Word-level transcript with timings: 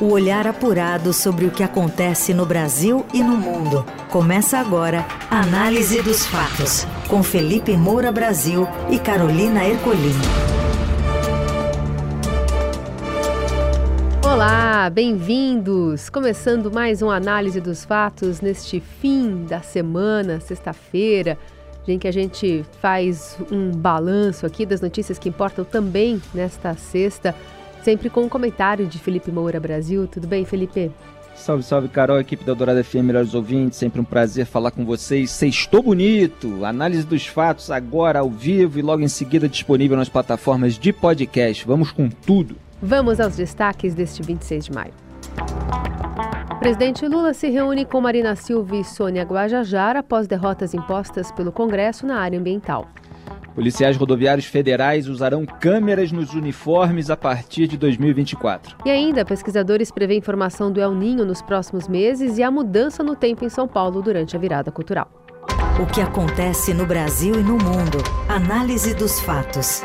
O 0.00 0.12
olhar 0.12 0.46
apurado 0.46 1.12
sobre 1.12 1.44
o 1.44 1.50
que 1.50 1.62
acontece 1.62 2.32
no 2.32 2.46
Brasil 2.46 3.04
e 3.12 3.22
no 3.22 3.36
mundo. 3.36 3.84
Começa 4.08 4.56
agora 4.56 5.04
Análise 5.30 6.00
dos 6.00 6.24
Fatos, 6.24 6.86
com 7.06 7.22
Felipe 7.22 7.76
Moura 7.76 8.10
Brasil 8.10 8.66
e 8.90 8.98
Carolina 8.98 9.62
Ercolim. 9.62 10.14
Olá, 14.24 14.88
bem-vindos! 14.88 16.08
Começando 16.08 16.72
mais 16.72 17.02
uma 17.02 17.16
análise 17.16 17.60
dos 17.60 17.84
fatos 17.84 18.40
neste 18.40 18.80
fim 18.80 19.44
da 19.44 19.60
semana, 19.60 20.40
sexta-feira, 20.40 21.36
em 21.86 21.98
que 21.98 22.08
a 22.08 22.12
gente 22.12 22.64
faz 22.80 23.36
um 23.52 23.70
balanço 23.70 24.46
aqui 24.46 24.64
das 24.64 24.80
notícias 24.80 25.18
que 25.18 25.28
importam 25.28 25.62
também 25.62 26.22
nesta 26.32 26.74
sexta 26.74 27.34
sempre 27.82 28.10
com 28.10 28.22
um 28.22 28.28
comentário 28.28 28.86
de 28.86 28.98
Felipe 28.98 29.30
Moura 29.30 29.60
Brasil. 29.60 30.06
Tudo 30.06 30.26
bem, 30.26 30.44
Felipe? 30.44 30.90
Salve, 31.34 31.62
salve, 31.62 31.88
Carol, 31.88 32.20
equipe 32.20 32.44
da 32.44 32.52
Dourada 32.52 32.84
FM, 32.84 32.96
melhores 32.96 33.34
ouvintes, 33.34 33.78
sempre 33.78 33.98
um 34.00 34.04
prazer 34.04 34.44
falar 34.44 34.70
com 34.70 34.84
vocês. 34.84 35.30
Sextou 35.30 35.82
bonito, 35.82 36.64
análise 36.64 37.02
dos 37.02 37.26
fatos 37.26 37.70
agora 37.70 38.18
ao 38.18 38.28
vivo 38.28 38.78
e 38.78 38.82
logo 38.82 39.02
em 39.02 39.08
seguida 39.08 39.48
disponível 39.48 39.96
nas 39.96 40.08
plataformas 40.08 40.78
de 40.78 40.92
podcast. 40.92 41.66
Vamos 41.66 41.92
com 41.92 42.10
tudo. 42.10 42.56
Vamos 42.82 43.20
aos 43.20 43.36
destaques 43.36 43.94
deste 43.94 44.22
26 44.22 44.66
de 44.66 44.72
maio. 44.72 44.92
Presidente 46.58 47.08
Lula 47.08 47.32
se 47.32 47.48
reúne 47.48 47.86
com 47.86 48.02
Marina 48.02 48.36
Silva 48.36 48.76
e 48.76 48.84
Sônia 48.84 49.22
Guajajara 49.22 50.00
após 50.00 50.26
derrotas 50.26 50.74
impostas 50.74 51.32
pelo 51.32 51.50
Congresso 51.50 52.06
na 52.06 52.18
área 52.18 52.38
ambiental. 52.38 52.86
Policiais 53.60 53.94
rodoviários 53.94 54.46
federais 54.46 55.06
usarão 55.06 55.44
câmeras 55.44 56.10
nos 56.10 56.32
uniformes 56.32 57.10
a 57.10 57.16
partir 57.16 57.66
de 57.66 57.76
2024. 57.76 58.78
E 58.86 58.90
ainda, 58.90 59.22
pesquisadores 59.22 59.90
prevêem 59.90 60.22
formação 60.22 60.72
do 60.72 60.80
El 60.80 60.94
Ninho 60.94 61.26
nos 61.26 61.42
próximos 61.42 61.86
meses 61.86 62.38
e 62.38 62.42
a 62.42 62.50
mudança 62.50 63.02
no 63.02 63.14
tempo 63.14 63.44
em 63.44 63.50
São 63.50 63.68
Paulo 63.68 64.00
durante 64.00 64.34
a 64.34 64.38
virada 64.38 64.72
cultural. 64.72 65.12
O 65.78 65.84
que 65.84 66.00
acontece 66.00 66.72
no 66.72 66.86
Brasil 66.86 67.34
e 67.34 67.42
no 67.42 67.58
mundo. 67.58 67.98
Análise 68.30 68.94
dos 68.94 69.20
fatos. 69.20 69.82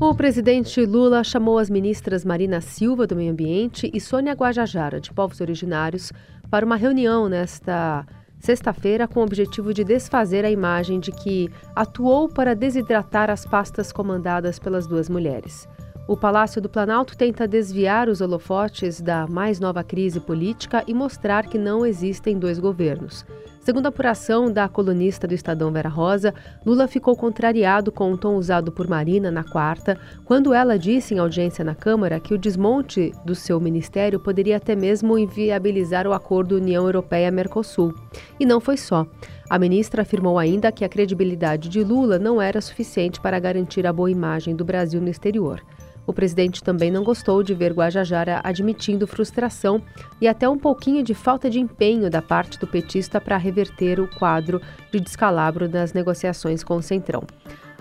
O 0.00 0.14
presidente 0.14 0.86
Lula 0.86 1.24
chamou 1.24 1.58
as 1.58 1.68
ministras 1.68 2.24
Marina 2.24 2.60
Silva, 2.60 3.08
do 3.08 3.16
Meio 3.16 3.32
Ambiente, 3.32 3.90
e 3.92 4.00
Sônia 4.00 4.34
Guajajara, 4.34 5.00
de 5.00 5.12
Povos 5.12 5.40
Originários, 5.40 6.12
para 6.48 6.64
uma 6.64 6.76
reunião 6.76 7.28
nesta 7.28 8.06
sexta-feira 8.38 9.08
com 9.08 9.20
o 9.20 9.24
objetivo 9.24 9.72
de 9.74 9.84
desfazer 9.84 10.44
a 10.44 10.50
imagem 10.50 11.00
de 11.00 11.12
que 11.12 11.50
atuou 11.74 12.28
para 12.28 12.54
desidratar 12.54 13.30
as 13.30 13.44
pastas 13.44 13.92
comandadas 13.92 14.58
pelas 14.58 14.86
duas 14.86 15.08
mulheres. 15.08 15.68
O 16.08 16.16
Palácio 16.16 16.62
do 16.62 16.68
Planalto 16.68 17.16
tenta 17.16 17.48
desviar 17.48 18.08
os 18.08 18.20
holofotes 18.20 19.00
da 19.00 19.26
mais 19.26 19.58
nova 19.58 19.82
crise 19.82 20.20
política 20.20 20.84
e 20.86 20.94
mostrar 20.94 21.48
que 21.48 21.58
não 21.58 21.84
existem 21.84 22.38
dois 22.38 22.60
governos. 22.60 23.26
Segundo 23.60 23.86
a 23.86 23.88
apuração 23.88 24.48
da 24.48 24.68
colunista 24.68 25.26
do 25.26 25.34
Estadão 25.34 25.72
Vera 25.72 25.88
Rosa, 25.88 26.32
Lula 26.64 26.86
ficou 26.86 27.16
contrariado 27.16 27.90
com 27.90 28.12
o 28.12 28.16
tom 28.16 28.36
usado 28.36 28.70
por 28.70 28.86
Marina 28.86 29.32
na 29.32 29.42
quarta, 29.42 29.98
quando 30.24 30.54
ela 30.54 30.78
disse 30.78 31.12
em 31.12 31.18
audiência 31.18 31.64
na 31.64 31.74
Câmara 31.74 32.20
que 32.20 32.32
o 32.32 32.38
desmonte 32.38 33.12
do 33.24 33.34
seu 33.34 33.58
ministério 33.58 34.20
poderia 34.20 34.58
até 34.58 34.76
mesmo 34.76 35.18
inviabilizar 35.18 36.06
o 36.06 36.12
acordo 36.12 36.54
União 36.54 36.84
Europeia-Mercosul. 36.84 37.92
E 38.38 38.46
não 38.46 38.60
foi 38.60 38.76
só. 38.76 39.04
A 39.50 39.58
ministra 39.58 40.02
afirmou 40.02 40.38
ainda 40.38 40.70
que 40.70 40.84
a 40.84 40.88
credibilidade 40.88 41.68
de 41.68 41.82
Lula 41.82 42.16
não 42.16 42.40
era 42.40 42.60
suficiente 42.60 43.20
para 43.20 43.40
garantir 43.40 43.84
a 43.84 43.92
boa 43.92 44.10
imagem 44.10 44.54
do 44.54 44.64
Brasil 44.64 45.00
no 45.00 45.08
exterior. 45.08 45.60
O 46.06 46.12
presidente 46.12 46.62
também 46.62 46.90
não 46.90 47.02
gostou 47.02 47.42
de 47.42 47.52
ver 47.52 47.72
Guajajara 47.72 48.40
admitindo 48.44 49.06
frustração 49.06 49.82
e 50.20 50.28
até 50.28 50.48
um 50.48 50.56
pouquinho 50.56 51.02
de 51.02 51.14
falta 51.14 51.50
de 51.50 51.58
empenho 51.58 52.08
da 52.08 52.22
parte 52.22 52.58
do 52.58 52.66
petista 52.66 53.20
para 53.20 53.36
reverter 53.36 53.98
o 53.98 54.06
quadro 54.06 54.62
de 54.92 55.00
descalabro 55.00 55.68
nas 55.68 55.92
negociações 55.92 56.62
com 56.62 56.76
o 56.76 56.82
Centrão. 56.82 57.24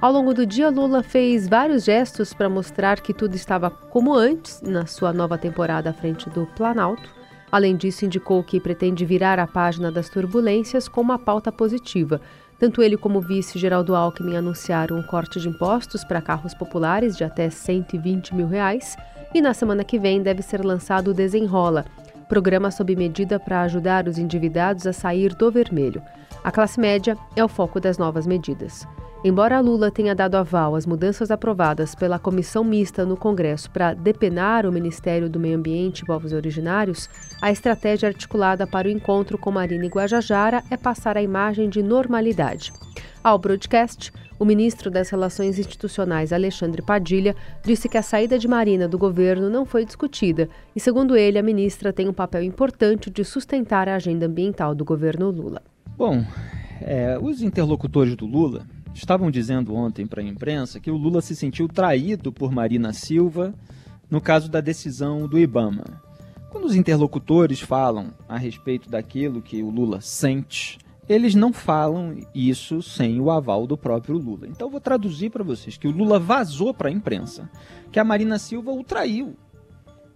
Ao 0.02 0.12
longo 0.12 0.34
do 0.34 0.46
dia, 0.46 0.70
Lula 0.70 1.04
fez 1.04 1.48
vários 1.48 1.86
gestos 1.86 2.34
para 2.34 2.50
mostrar 2.50 3.00
que 3.00 3.14
tudo 3.14 3.36
estava 3.36 3.70
como 3.70 4.14
antes 4.14 4.62
na 4.62 4.86
sua 4.86 5.14
nova 5.14 5.38
temporada 5.38 5.92
à 5.92 5.94
frente 5.94 6.30
do 6.30 6.46
Planalto. 6.48 7.14
Além 7.52 7.78
disso, 7.78 8.06
indicou 8.06 8.44
que 8.44 8.60
pretende 8.60 9.06
virar 9.06 9.40
a 9.40 9.48
página 9.48 9.92
das 9.92 10.10
turbulências 10.10 10.88
com 10.88 11.00
uma 11.00 11.18
pauta 11.18 11.52
positiva 11.52 12.20
tanto 12.60 12.82
ele 12.82 12.98
como 12.98 13.20
o 13.20 13.22
vice 13.22 13.60
Geraldo 13.60 13.96
Alckmin 13.96 14.36
anunciaram 14.36 14.98
um 14.98 15.04
corte 15.04 15.40
de 15.40 15.50
impostos 15.50 16.04
para 16.04 16.22
carros 16.22 16.54
populares 16.54 17.16
de 17.18 17.24
até 17.24 17.50
120 17.50 18.34
mil 18.34 18.48
reais 18.48 18.96
e 19.34 19.42
na 19.42 19.54
semana 19.54 19.84
que 19.84 20.00
vem 20.00 20.22
deve 20.22 20.42
ser 20.42 20.64
lançado 20.64 21.10
o 21.12 21.14
Desenrola, 21.14 21.86
programa 22.30 22.72
sob 22.72 22.96
medida 22.96 23.40
para 23.40 23.62
ajudar 23.62 24.08
os 24.08 24.18
endividados 24.18 24.88
a 24.88 24.94
sair 24.94 25.36
do 25.36 25.52
vermelho. 25.52 26.02
A 26.44 26.52
classe 26.52 26.80
média 26.80 27.18
é 27.36 27.44
o 27.44 27.48
foco 27.48 27.80
das 27.80 27.98
novas 27.98 28.26
medidas. 28.26 28.88
Embora 29.26 29.60
Lula 29.60 29.90
tenha 29.90 30.14
dado 30.14 30.36
aval 30.36 30.76
às 30.76 30.86
mudanças 30.86 31.32
aprovadas 31.32 31.96
pela 31.96 32.20
comissão 32.20 32.64
mista 32.64 33.04
no 33.04 33.18
Congresso 33.18 33.72
para 33.72 33.96
depenar 33.96 34.68
o 34.68 34.72
Ministério 34.72 35.28
do 35.28 35.40
Meio 35.40 35.58
Ambiente 35.58 36.02
e 36.02 36.06
Povos 36.06 36.32
Originários, 36.32 37.10
a 37.46 37.52
estratégia 37.52 38.10
articulada 38.10 38.66
para 38.66 38.88
o 38.88 38.92
encontro 38.92 39.38
com 39.38 39.52
Marina 39.52 39.86
Guajajara 39.86 40.64
é 40.68 40.76
passar 40.76 41.16
a 41.16 41.22
imagem 41.22 41.70
de 41.70 41.84
normalidade. 41.84 42.74
Ao 43.24 43.38
broadcast, 43.38 44.12
o 44.40 44.44
ministro 44.44 44.90
das 44.90 45.12
Relações 45.12 45.60
Institucionais, 45.60 46.34
Alexandre 46.34 46.82
Padilha, 46.82 47.36
disse 47.64 47.88
que 47.88 48.00
a 48.00 48.02
saída 48.02 48.40
de 48.40 48.48
Marina 48.48 48.88
do 48.88 48.98
governo 48.98 49.48
não 49.48 49.64
foi 49.64 49.86
discutida 49.86 50.50
e, 50.76 50.80
segundo 50.80 51.16
ele, 51.16 51.38
a 51.38 51.44
ministra 51.44 51.94
tem 51.94 52.10
um 52.10 52.14
papel 52.14 52.42
importante 52.42 53.12
de 53.12 53.24
sustentar 53.24 53.88
a 53.88 53.94
agenda 53.94 54.26
ambiental 54.26 54.74
do 54.74 54.84
governo 54.84 55.30
Lula. 55.30 55.62
Bom, 55.96 56.26
é, 56.82 57.20
os 57.22 57.44
interlocutores 57.44 58.16
do 58.16 58.26
Lula 58.26 58.66
estavam 58.92 59.30
dizendo 59.30 59.76
ontem 59.76 60.08
para 60.08 60.20
a 60.20 60.26
imprensa 60.26 60.80
que 60.80 60.90
o 60.90 60.98
Lula 60.98 61.22
se 61.22 61.36
sentiu 61.36 61.68
traído 61.68 62.34
por 62.34 62.52
Marina 62.52 62.92
Silva 62.92 63.54
no 64.10 64.20
caso 64.20 64.50
da 64.50 64.62
decisão 64.62 65.28
do 65.28 65.38
Ibama. 65.38 66.04
Quando 66.56 66.68
os 66.68 66.76
interlocutores 66.78 67.60
falam 67.60 68.14
a 68.30 68.38
respeito 68.38 68.90
daquilo 68.90 69.42
que 69.42 69.62
o 69.62 69.70
Lula 69.70 70.00
sente, 70.00 70.80
eles 71.08 71.36
não 71.36 71.52
falam 71.52 72.16
isso 72.34 72.82
sem 72.82 73.20
o 73.20 73.30
aval 73.30 73.68
do 73.68 73.78
próprio 73.78 74.18
Lula. 74.18 74.48
Então 74.48 74.70
vou 74.70 74.80
traduzir 74.80 75.32
para 75.32 75.44
vocês 75.44 75.76
que 75.76 75.86
o 75.86 75.92
Lula 75.92 76.18
vazou 76.18 76.74
para 76.74 76.88
a 76.88 76.92
imprensa 76.94 77.52
que 77.92 78.00
a 78.00 78.06
Marina 78.06 78.40
Silva 78.40 78.72
o 78.72 78.86
traiu. 78.86 79.36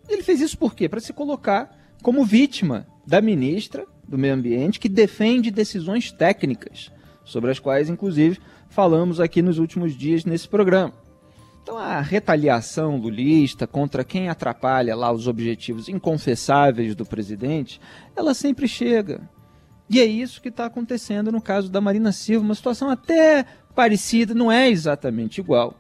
Ele 0.08 0.24
fez 0.24 0.40
isso 0.40 0.58
por 0.58 0.74
quê? 0.74 0.88
Para 0.88 1.02
se 1.02 1.12
colocar 1.12 1.78
como 2.02 2.24
vítima 2.24 2.88
da 3.06 3.20
ministra 3.20 3.86
do 4.08 4.18
Meio 4.18 4.34
Ambiente 4.34 4.80
que 4.80 4.88
defende 4.88 5.52
decisões 5.52 6.10
técnicas, 6.10 6.90
sobre 7.26 7.52
as 7.52 7.60
quais, 7.60 7.90
inclusive, 7.90 8.40
falamos 8.70 9.20
aqui 9.20 9.42
nos 9.42 9.60
últimos 9.60 9.94
dias 9.94 10.24
nesse 10.24 10.48
programa. 10.48 10.94
Então 11.70 11.78
a 11.78 12.02
retaliação 12.02 12.98
lulista 12.98 13.68
contra 13.68 14.04
quem 14.04 14.28
atrapalha 14.28 14.96
lá 14.96 15.12
os 15.12 15.28
objetivos 15.28 15.88
inconfessáveis 15.88 16.96
do 16.96 17.06
presidente, 17.06 17.80
ela 18.16 18.34
sempre 18.34 18.68
chega. 18.68 19.22
E 19.88 20.00
é 20.00 20.04
isso 20.04 20.42
que 20.42 20.50
está 20.50 20.66
acontecendo 20.66 21.32
no 21.32 21.40
caso 21.40 21.70
da 21.70 21.80
Marina 21.80 22.12
Silva, 22.12 22.44
uma 22.44 22.56
situação 22.56 22.90
até 22.90 23.46
parecida, 23.76 24.34
não 24.34 24.52
é 24.52 24.68
exatamente 24.68 25.42
igual, 25.42 25.76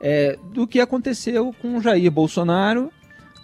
é, 0.00 0.38
do 0.52 0.68
que 0.68 0.78
aconteceu 0.78 1.52
com 1.60 1.80
Jair 1.80 2.12
Bolsonaro 2.12 2.92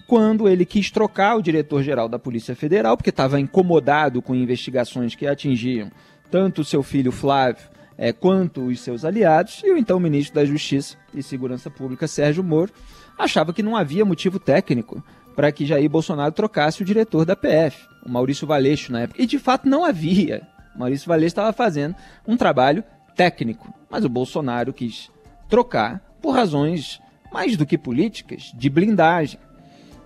quando 0.06 0.48
ele 0.48 0.64
quis 0.64 0.92
trocar 0.92 1.34
o 1.34 1.42
diretor-geral 1.42 2.08
da 2.08 2.20
Polícia 2.20 2.54
Federal, 2.54 2.96
porque 2.96 3.10
estava 3.10 3.40
incomodado 3.40 4.22
com 4.22 4.32
investigações 4.32 5.16
que 5.16 5.26
atingiam 5.26 5.90
tanto 6.30 6.62
seu 6.62 6.84
filho 6.84 7.10
Flávio 7.10 7.79
é, 8.00 8.14
quanto 8.14 8.62
os 8.62 8.80
seus 8.80 9.04
aliados, 9.04 9.60
e 9.62 9.70
o 9.70 9.76
então 9.76 10.00
ministro 10.00 10.34
da 10.34 10.44
Justiça 10.46 10.96
e 11.12 11.22
Segurança 11.22 11.70
Pública, 11.70 12.08
Sérgio 12.08 12.42
Moro, 12.42 12.72
achava 13.18 13.52
que 13.52 13.62
não 13.62 13.76
havia 13.76 14.06
motivo 14.06 14.38
técnico 14.38 15.04
para 15.36 15.52
que 15.52 15.66
Jair 15.66 15.88
Bolsonaro 15.88 16.32
trocasse 16.32 16.80
o 16.80 16.84
diretor 16.84 17.26
da 17.26 17.36
PF, 17.36 17.86
o 18.06 18.08
Maurício 18.08 18.46
Valeixo, 18.46 18.90
na 18.90 19.00
época. 19.00 19.20
E 19.20 19.26
de 19.26 19.38
fato 19.38 19.68
não 19.68 19.84
havia. 19.84 20.48
O 20.74 20.78
Maurício 20.78 21.06
Valeixo 21.06 21.32
estava 21.32 21.52
fazendo 21.52 21.94
um 22.26 22.38
trabalho 22.38 22.82
técnico, 23.14 23.70
mas 23.90 24.02
o 24.02 24.08
Bolsonaro 24.08 24.72
quis 24.72 25.10
trocar 25.46 26.00
por 26.22 26.30
razões 26.30 27.02
mais 27.30 27.54
do 27.54 27.66
que 27.66 27.76
políticas, 27.76 28.50
de 28.54 28.70
blindagem. 28.70 29.38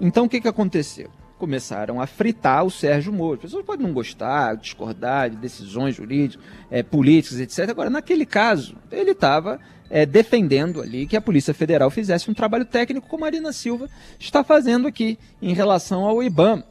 Então 0.01 0.25
o 0.25 0.29
que, 0.29 0.41
que 0.41 0.49
aconteceu? 0.49 1.11
Começaram 1.45 2.01
a 2.01 2.07
fritar 2.07 2.65
o 2.65 2.71
Sérgio 2.71 3.13
Moro. 3.13 3.35
As 3.35 3.43
pessoas 3.43 3.67
podem 3.67 3.87
não 3.87 3.93
gostar, 3.93 4.57
discordar 4.57 5.29
de 5.29 5.37
decisões 5.37 5.95
jurídicas, 5.95 6.43
é, 6.71 6.83
políticas, 6.83 7.39
etc. 7.39 7.69
Agora, 7.69 7.91
naquele 7.91 8.25
caso, 8.25 8.75
ele 8.91 9.11
estava 9.11 9.61
é, 9.91 10.07
defendendo 10.07 10.81
ali 10.81 11.07
que 11.07 11.19
a 11.19 11.21
Polícia 11.21 11.53
Federal 11.53 11.91
fizesse 11.91 12.31
um 12.31 12.35
trabalho 12.35 12.65
técnico, 12.65 13.07
como 13.07 13.25
a 13.25 13.27
Marina 13.27 13.53
Silva 13.53 13.91
está 14.19 14.43
fazendo 14.43 14.89
aqui 14.89 15.19
em 15.43 15.53
relação 15.53 16.07
ao 16.07 16.23
IBAMA. 16.23 16.65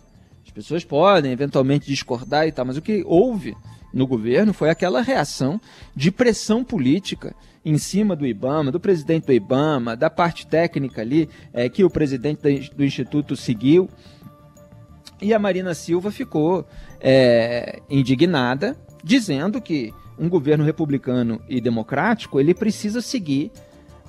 As 0.44 0.50
pessoas 0.52 0.84
podem 0.84 1.32
eventualmente 1.32 1.86
discordar 1.86 2.48
e 2.48 2.52
tal, 2.52 2.66
mas 2.66 2.76
o 2.76 2.82
que 2.82 3.04
houve 3.06 3.56
no 3.94 4.08
governo 4.08 4.54
foi 4.54 4.72
aquela 4.72 5.04
reação 5.04 5.62
de 5.96 6.10
pressão 6.10 6.64
política 6.64 7.36
em 7.64 7.78
cima 7.78 8.16
do 8.16 8.26
IBAMA, 8.26 8.72
do 8.72 8.80
presidente 8.80 9.28
do 9.28 9.34
IBAMA, 9.34 9.96
da 9.96 10.10
parte 10.10 10.48
técnica 10.48 11.02
ali 11.02 11.30
é, 11.54 11.70
que 11.70 11.84
o 11.84 11.92
presidente 11.92 12.72
do 12.76 12.84
Instituto 12.84 13.36
seguiu. 13.36 13.88
E 15.24 15.34
a 15.34 15.40
Marina 15.40 15.74
Silva 15.74 16.12
ficou 16.12 16.68
é, 17.00 17.82
indignada, 17.90 18.78
dizendo 19.02 19.62
que 19.62 19.94
um 20.20 20.28
governo 20.28 20.66
republicano 20.66 21.42
e 21.48 21.62
democrático 21.62 22.42
ele 22.42 22.54
precisa 22.54 23.02
seguir 23.02 23.50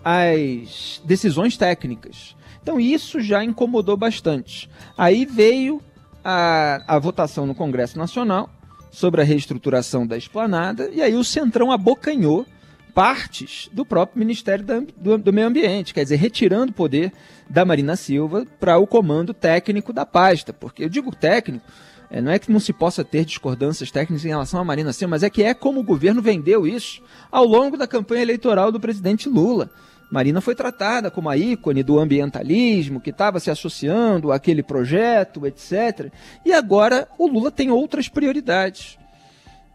as 0.05 1.01
decisões 1.05 1.57
técnicas. 1.57 2.35
Então 2.61 2.81
isso 2.81 3.21
já 3.21 3.45
incomodou 3.45 3.97
bastante. 3.97 4.69
Aí 4.99 5.25
veio 5.25 5.81
a, 6.25 6.83
a 6.97 6.99
votação 6.99 7.47
no 7.47 7.55
Congresso 7.55 7.97
Nacional 7.97 8.51
sobre 8.91 9.21
a 9.21 9.25
reestruturação 9.25 10.05
da 10.05 10.17
esplanada, 10.17 10.91
e 10.93 11.01
aí 11.01 11.15
o 11.15 11.23
Centrão 11.23 11.71
abocanhou 11.71 12.45
partes 12.95 13.69
do 13.73 13.85
próprio 13.85 14.21
Ministério 14.21 14.65
do, 14.97 15.33
Meio 15.33 15.49
Ambiente, 15.49 15.93
quer 15.93 16.05
dizer, 16.05 16.17
retirando 16.17 16.71
o 16.71 16.75
poder 16.75 17.13
da 17.51 17.65
Marina 17.65 17.97
Silva 17.97 18.47
para 18.61 18.79
o 18.79 18.87
comando 18.87 19.35
técnico 19.35 19.93
da 19.93 20.07
pasta. 20.07 20.53
Porque 20.53 20.85
eu 20.85 20.89
digo 20.89 21.15
técnico, 21.15 21.67
é, 22.09 22.21
não 22.21 22.31
é 22.31 22.39
que 22.39 22.53
não 22.53 22.61
se 22.61 22.73
possa 22.73 23.05
ter 23.05 23.25
discordâncias 23.25 23.91
técnicas 23.91 24.25
em 24.25 24.29
relação 24.29 24.61
à 24.61 24.65
Marina 24.65 24.93
Silva, 24.93 25.11
mas 25.11 25.25
é 25.25 25.29
que 25.29 25.43
é 25.43 25.53
como 25.53 25.81
o 25.81 25.85
governo 25.85 26.23
vendeu 26.23 26.67
isso 26.67 27.03
ao 27.33 27.45
longo 27.45 27.77
da 27.77 27.89
campanha 27.89 28.23
eleitoral 28.23 28.71
do 28.71 28.79
presidente 28.79 29.29
Lula. 29.29 29.69
Marina 30.09 30.41
foi 30.41 30.55
tratada 30.55 31.11
como 31.11 31.29
a 31.29 31.37
ícone 31.37 31.83
do 31.83 31.99
ambientalismo, 31.99 33.01
que 33.01 33.11
estava 33.11 33.41
se 33.41 33.51
associando 33.51 34.31
àquele 34.31 34.63
projeto, 34.63 35.45
etc. 35.45 36.13
E 36.45 36.53
agora 36.53 37.09
o 37.19 37.27
Lula 37.27 37.51
tem 37.51 37.73
outras 37.73 38.09
prioridades. 38.09 38.97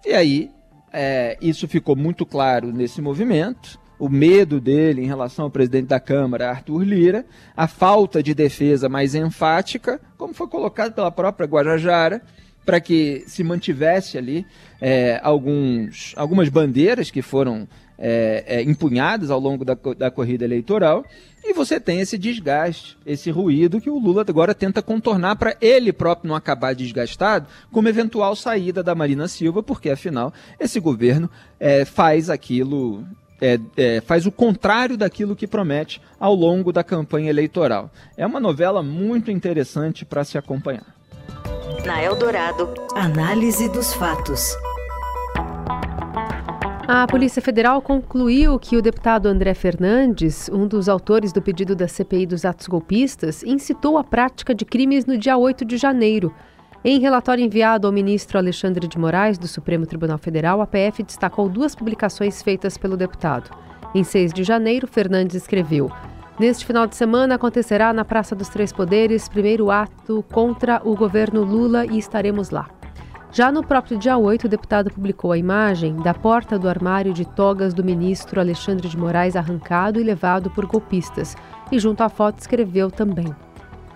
E 0.05 0.13
aí, 0.13 0.49
é, 0.91 1.37
isso 1.41 1.67
ficou 1.67 1.95
muito 1.95 2.25
claro 2.25 2.71
nesse 2.71 3.01
movimento. 3.01 3.79
O 3.97 4.07
medo 4.07 4.61
dele 4.61 5.03
em 5.03 5.07
relação 5.07 5.45
ao 5.45 5.51
presidente 5.51 5.87
da 5.87 5.99
Câmara, 5.99 6.49
Arthur 6.49 6.83
Lira, 6.83 7.25
a 7.55 7.67
falta 7.67 8.23
de 8.23 8.33
defesa 8.33 8.87
mais 8.87 9.13
enfática, 9.13 9.99
como 10.17 10.33
foi 10.33 10.47
colocado 10.47 10.93
pela 10.93 11.11
própria 11.11 11.45
Guajajara, 11.45 12.21
para 12.65 12.79
que 12.79 13.23
se 13.27 13.43
mantivesse 13.43 14.17
ali 14.17 14.45
é, 14.79 15.19
alguns, 15.23 16.13
algumas 16.15 16.49
bandeiras 16.49 17.11
que 17.11 17.21
foram 17.21 17.67
é, 17.99 18.43
é, 18.47 18.61
empunhadas 18.63 19.29
ao 19.29 19.39
longo 19.39 19.65
da, 19.65 19.77
da 19.97 20.09
corrida 20.09 20.45
eleitoral, 20.45 21.05
e 21.43 21.53
você 21.53 21.79
tem 21.79 21.99
esse 21.99 22.17
desgaste, 22.17 22.97
esse 23.05 23.29
ruído 23.29 23.79
que 23.79 23.89
o 23.89 23.99
Lula 23.99 24.25
agora 24.27 24.55
tenta 24.55 24.81
contornar 24.81 25.35
para 25.35 25.55
ele 25.61 25.91
próprio 25.91 26.29
não 26.29 26.35
acabar 26.35 26.73
desgastado, 26.73 27.47
como 27.71 27.87
eventual 27.89 28.35
saída 28.35 28.81
da 28.81 28.95
Marina 28.95 29.27
Silva, 29.27 29.61
porque 29.61 29.89
afinal 29.89 30.33
esse 30.59 30.79
governo 30.79 31.29
é, 31.59 31.85
faz 31.85 32.29
aquilo 32.29 33.05
é, 33.41 33.59
é, 33.77 34.01
faz 34.01 34.25
o 34.25 34.31
contrário 34.31 34.97
daquilo 34.97 35.35
que 35.35 35.47
promete 35.47 36.01
ao 36.19 36.33
longo 36.35 36.71
da 36.71 36.83
campanha 36.83 37.29
eleitoral. 37.29 37.89
É 38.17 38.25
uma 38.25 38.39
novela 38.39 38.83
muito 38.83 39.31
interessante 39.31 40.05
para 40.05 40.23
se 40.23 40.37
acompanhar. 40.37 40.95
Na 41.85 42.03
Eldorado, 42.03 42.73
análise 42.95 43.69
dos 43.69 43.93
fatos. 43.93 44.53
A 46.91 47.05
Polícia 47.05 47.39
Federal 47.39 47.83
concluiu 47.83 48.57
que 48.57 48.75
o 48.75 48.81
deputado 48.81 49.27
André 49.27 49.53
Fernandes, 49.53 50.49
um 50.51 50.67
dos 50.67 50.89
autores 50.89 51.31
do 51.31 51.39
pedido 51.39 51.75
da 51.75 51.87
CPI 51.87 52.25
dos 52.25 52.45
atos 52.45 52.65
golpistas, 52.65 53.43
incitou 53.43 53.95
a 53.95 54.03
prática 54.03 54.55
de 54.55 54.65
crimes 54.65 55.05
no 55.05 55.15
dia 55.15 55.37
8 55.37 55.63
de 55.65 55.77
janeiro. 55.77 56.33
Em 56.83 56.99
relatório 56.99 57.45
enviado 57.45 57.85
ao 57.85 57.93
ministro 57.93 58.39
Alexandre 58.39 58.87
de 58.87 58.97
Moraes, 58.97 59.37
do 59.37 59.47
Supremo 59.47 59.85
Tribunal 59.85 60.17
Federal, 60.17 60.61
a 60.61 60.65
PF 60.65 61.03
destacou 61.03 61.47
duas 61.47 61.75
publicações 61.75 62.41
feitas 62.41 62.75
pelo 62.75 62.97
deputado. 62.97 63.51
Em 63.93 64.03
6 64.03 64.33
de 64.33 64.43
janeiro, 64.43 64.87
Fernandes 64.87 65.35
escreveu: 65.35 65.91
Neste 66.39 66.65
final 66.65 66.87
de 66.87 66.95
semana 66.95 67.35
acontecerá 67.35 67.93
na 67.93 68.03
Praça 68.03 68.35
dos 68.35 68.49
Três 68.49 68.73
Poderes 68.73 69.29
primeiro 69.29 69.69
ato 69.69 70.25
contra 70.31 70.81
o 70.83 70.95
governo 70.95 71.43
Lula 71.43 71.85
e 71.85 71.99
estaremos 71.99 72.49
lá. 72.49 72.78
Já 73.31 73.51
no 73.51 73.63
próprio 73.63 73.97
dia 73.97 74.17
8, 74.17 74.45
o 74.45 74.49
deputado 74.49 74.89
publicou 74.89 75.31
a 75.31 75.37
imagem 75.37 75.95
da 75.97 76.15
porta 76.15 76.57
do 76.57 76.67
armário 76.67 77.13
de 77.13 77.25
togas 77.25 77.75
do 77.75 77.83
ministro 77.83 78.39
Alexandre 78.39 78.89
de 78.89 78.97
Moraes 78.97 79.35
arrancado 79.35 79.99
e 79.99 80.03
levado 80.03 80.49
por 80.49 80.65
golpistas, 80.65 81.35
e 81.71 81.77
junto 81.77 82.01
à 82.01 82.09
foto 82.09 82.39
escreveu 82.39 82.89
também: 82.89 83.33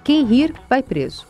Quem 0.03 0.23
rir 0.23 0.53
vai 0.69 0.83
preso. 0.83 1.25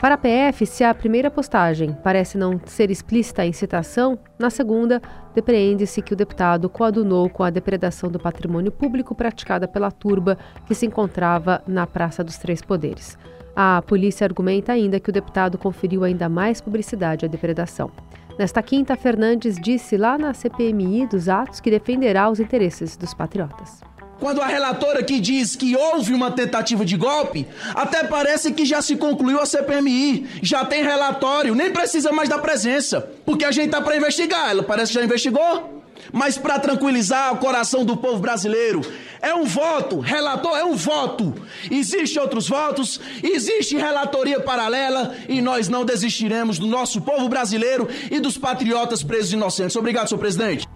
Para 0.00 0.14
a 0.14 0.18
PF, 0.18 0.64
se 0.64 0.82
a 0.82 0.94
primeira 0.94 1.30
postagem 1.30 1.94
parece 2.02 2.38
não 2.38 2.58
ser 2.64 2.90
explícita 2.90 3.42
a 3.42 3.46
incitação, 3.46 4.18
na 4.38 4.48
segunda, 4.48 5.02
depreende-se 5.34 6.00
que 6.00 6.14
o 6.14 6.16
deputado 6.16 6.70
coadunou 6.70 7.28
com 7.28 7.42
a 7.42 7.50
depredação 7.50 8.10
do 8.10 8.18
patrimônio 8.18 8.72
público 8.72 9.14
praticada 9.14 9.68
pela 9.68 9.90
turba 9.90 10.38
que 10.66 10.74
se 10.74 10.86
encontrava 10.86 11.62
na 11.66 11.86
Praça 11.86 12.24
dos 12.24 12.38
Três 12.38 12.62
Poderes. 12.62 13.18
A 13.62 13.82
polícia 13.82 14.24
argumenta 14.24 14.72
ainda 14.72 14.98
que 14.98 15.10
o 15.10 15.12
deputado 15.12 15.58
conferiu 15.58 16.02
ainda 16.02 16.30
mais 16.30 16.62
publicidade 16.62 17.26
à 17.26 17.28
depredação. 17.28 17.90
Nesta 18.38 18.62
quinta, 18.62 18.96
Fernandes 18.96 19.60
disse 19.60 19.98
lá 19.98 20.16
na 20.16 20.32
CPMI 20.32 21.06
dos 21.06 21.28
atos 21.28 21.60
que 21.60 21.70
defenderá 21.70 22.30
os 22.30 22.40
interesses 22.40 22.96
dos 22.96 23.12
patriotas. 23.12 23.82
Quando 24.18 24.40
a 24.40 24.46
relatora 24.46 25.00
aqui 25.00 25.20
diz 25.20 25.56
que 25.56 25.76
houve 25.76 26.14
uma 26.14 26.30
tentativa 26.30 26.86
de 26.86 26.96
golpe, 26.96 27.46
até 27.74 28.02
parece 28.02 28.50
que 28.52 28.64
já 28.64 28.80
se 28.80 28.96
concluiu 28.96 29.38
a 29.38 29.44
CPMI, 29.44 30.26
já 30.40 30.64
tem 30.64 30.82
relatório, 30.82 31.54
nem 31.54 31.70
precisa 31.70 32.10
mais 32.12 32.30
da 32.30 32.38
presença, 32.38 33.10
porque 33.26 33.44
a 33.44 33.50
gente 33.50 33.66
está 33.66 33.82
para 33.82 33.94
investigar. 33.94 34.48
Ela 34.48 34.62
parece 34.62 34.92
que 34.92 34.98
já 34.98 35.04
investigou. 35.04 35.79
Mas 36.12 36.38
para 36.38 36.58
tranquilizar 36.58 37.32
o 37.32 37.38
coração 37.38 37.84
do 37.84 37.96
povo 37.96 38.18
brasileiro, 38.18 38.80
é 39.20 39.34
um 39.34 39.44
voto, 39.44 40.00
relator 40.00 40.56
é 40.56 40.64
um 40.64 40.74
voto. 40.74 41.34
Existem 41.70 42.22
outros 42.22 42.48
votos, 42.48 43.00
existe 43.22 43.76
relatoria 43.76 44.40
paralela 44.40 45.14
e 45.28 45.40
nós 45.40 45.68
não 45.68 45.84
desistiremos 45.84 46.58
do 46.58 46.66
nosso 46.66 47.00
povo 47.00 47.28
brasileiro 47.28 47.88
e 48.10 48.18
dos 48.18 48.38
patriotas 48.38 49.02
presos 49.02 49.32
inocentes. 49.32 49.76
Obrigado, 49.76 50.08
senhor 50.08 50.20
presidente. 50.20 50.66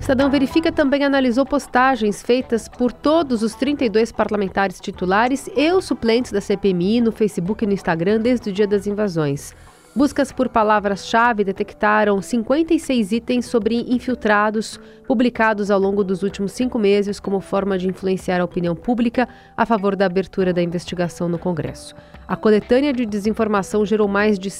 Estadão 0.00 0.30
Verifica 0.30 0.72
também 0.72 1.04
analisou 1.04 1.44
postagens 1.44 2.22
feitas 2.22 2.68
por 2.68 2.92
todos 2.92 3.42
os 3.42 3.54
32 3.54 4.10
parlamentares 4.10 4.80
titulares 4.80 5.50
e 5.54 5.70
os 5.72 5.84
suplentes 5.84 6.32
da 6.32 6.40
CPMI 6.40 7.00
no 7.00 7.12
Facebook 7.12 7.62
e 7.62 7.66
no 7.66 7.74
Instagram 7.74 8.20
desde 8.20 8.48
o 8.48 8.52
dia 8.52 8.66
das 8.66 8.86
invasões. 8.86 9.54
Buscas 9.98 10.30
por 10.30 10.48
palavras-chave 10.48 11.42
detectaram 11.42 12.22
56 12.22 13.10
itens 13.10 13.46
sobre 13.46 13.84
infiltrados 13.92 14.78
publicados 15.08 15.72
ao 15.72 15.80
longo 15.80 16.04
dos 16.04 16.22
últimos 16.22 16.52
cinco 16.52 16.78
meses 16.78 17.18
como 17.18 17.40
forma 17.40 17.76
de 17.76 17.88
influenciar 17.88 18.40
a 18.40 18.44
opinião 18.44 18.76
pública 18.76 19.28
a 19.56 19.66
favor 19.66 19.96
da 19.96 20.06
abertura 20.06 20.52
da 20.52 20.62
investigação 20.62 21.28
no 21.28 21.36
Congresso. 21.36 21.96
A 22.28 22.36
coletânea 22.36 22.92
de 22.92 23.04
desinformação 23.04 23.84
gerou 23.84 24.06
mais 24.06 24.38
de 24.38 24.50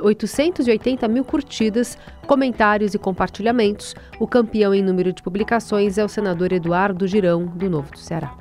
880 0.00 1.08
mil 1.08 1.24
curtidas, 1.24 1.98
comentários 2.24 2.94
e 2.94 2.98
compartilhamentos. 2.98 3.92
O 4.20 4.26
campeão 4.28 4.72
em 4.72 4.84
número 4.84 5.12
de 5.12 5.20
publicações 5.20 5.98
é 5.98 6.04
o 6.04 6.08
senador 6.08 6.52
Eduardo 6.52 7.08
Girão, 7.08 7.44
do 7.44 7.68
Novo 7.68 7.90
do 7.90 7.98
Ceará. 7.98 8.36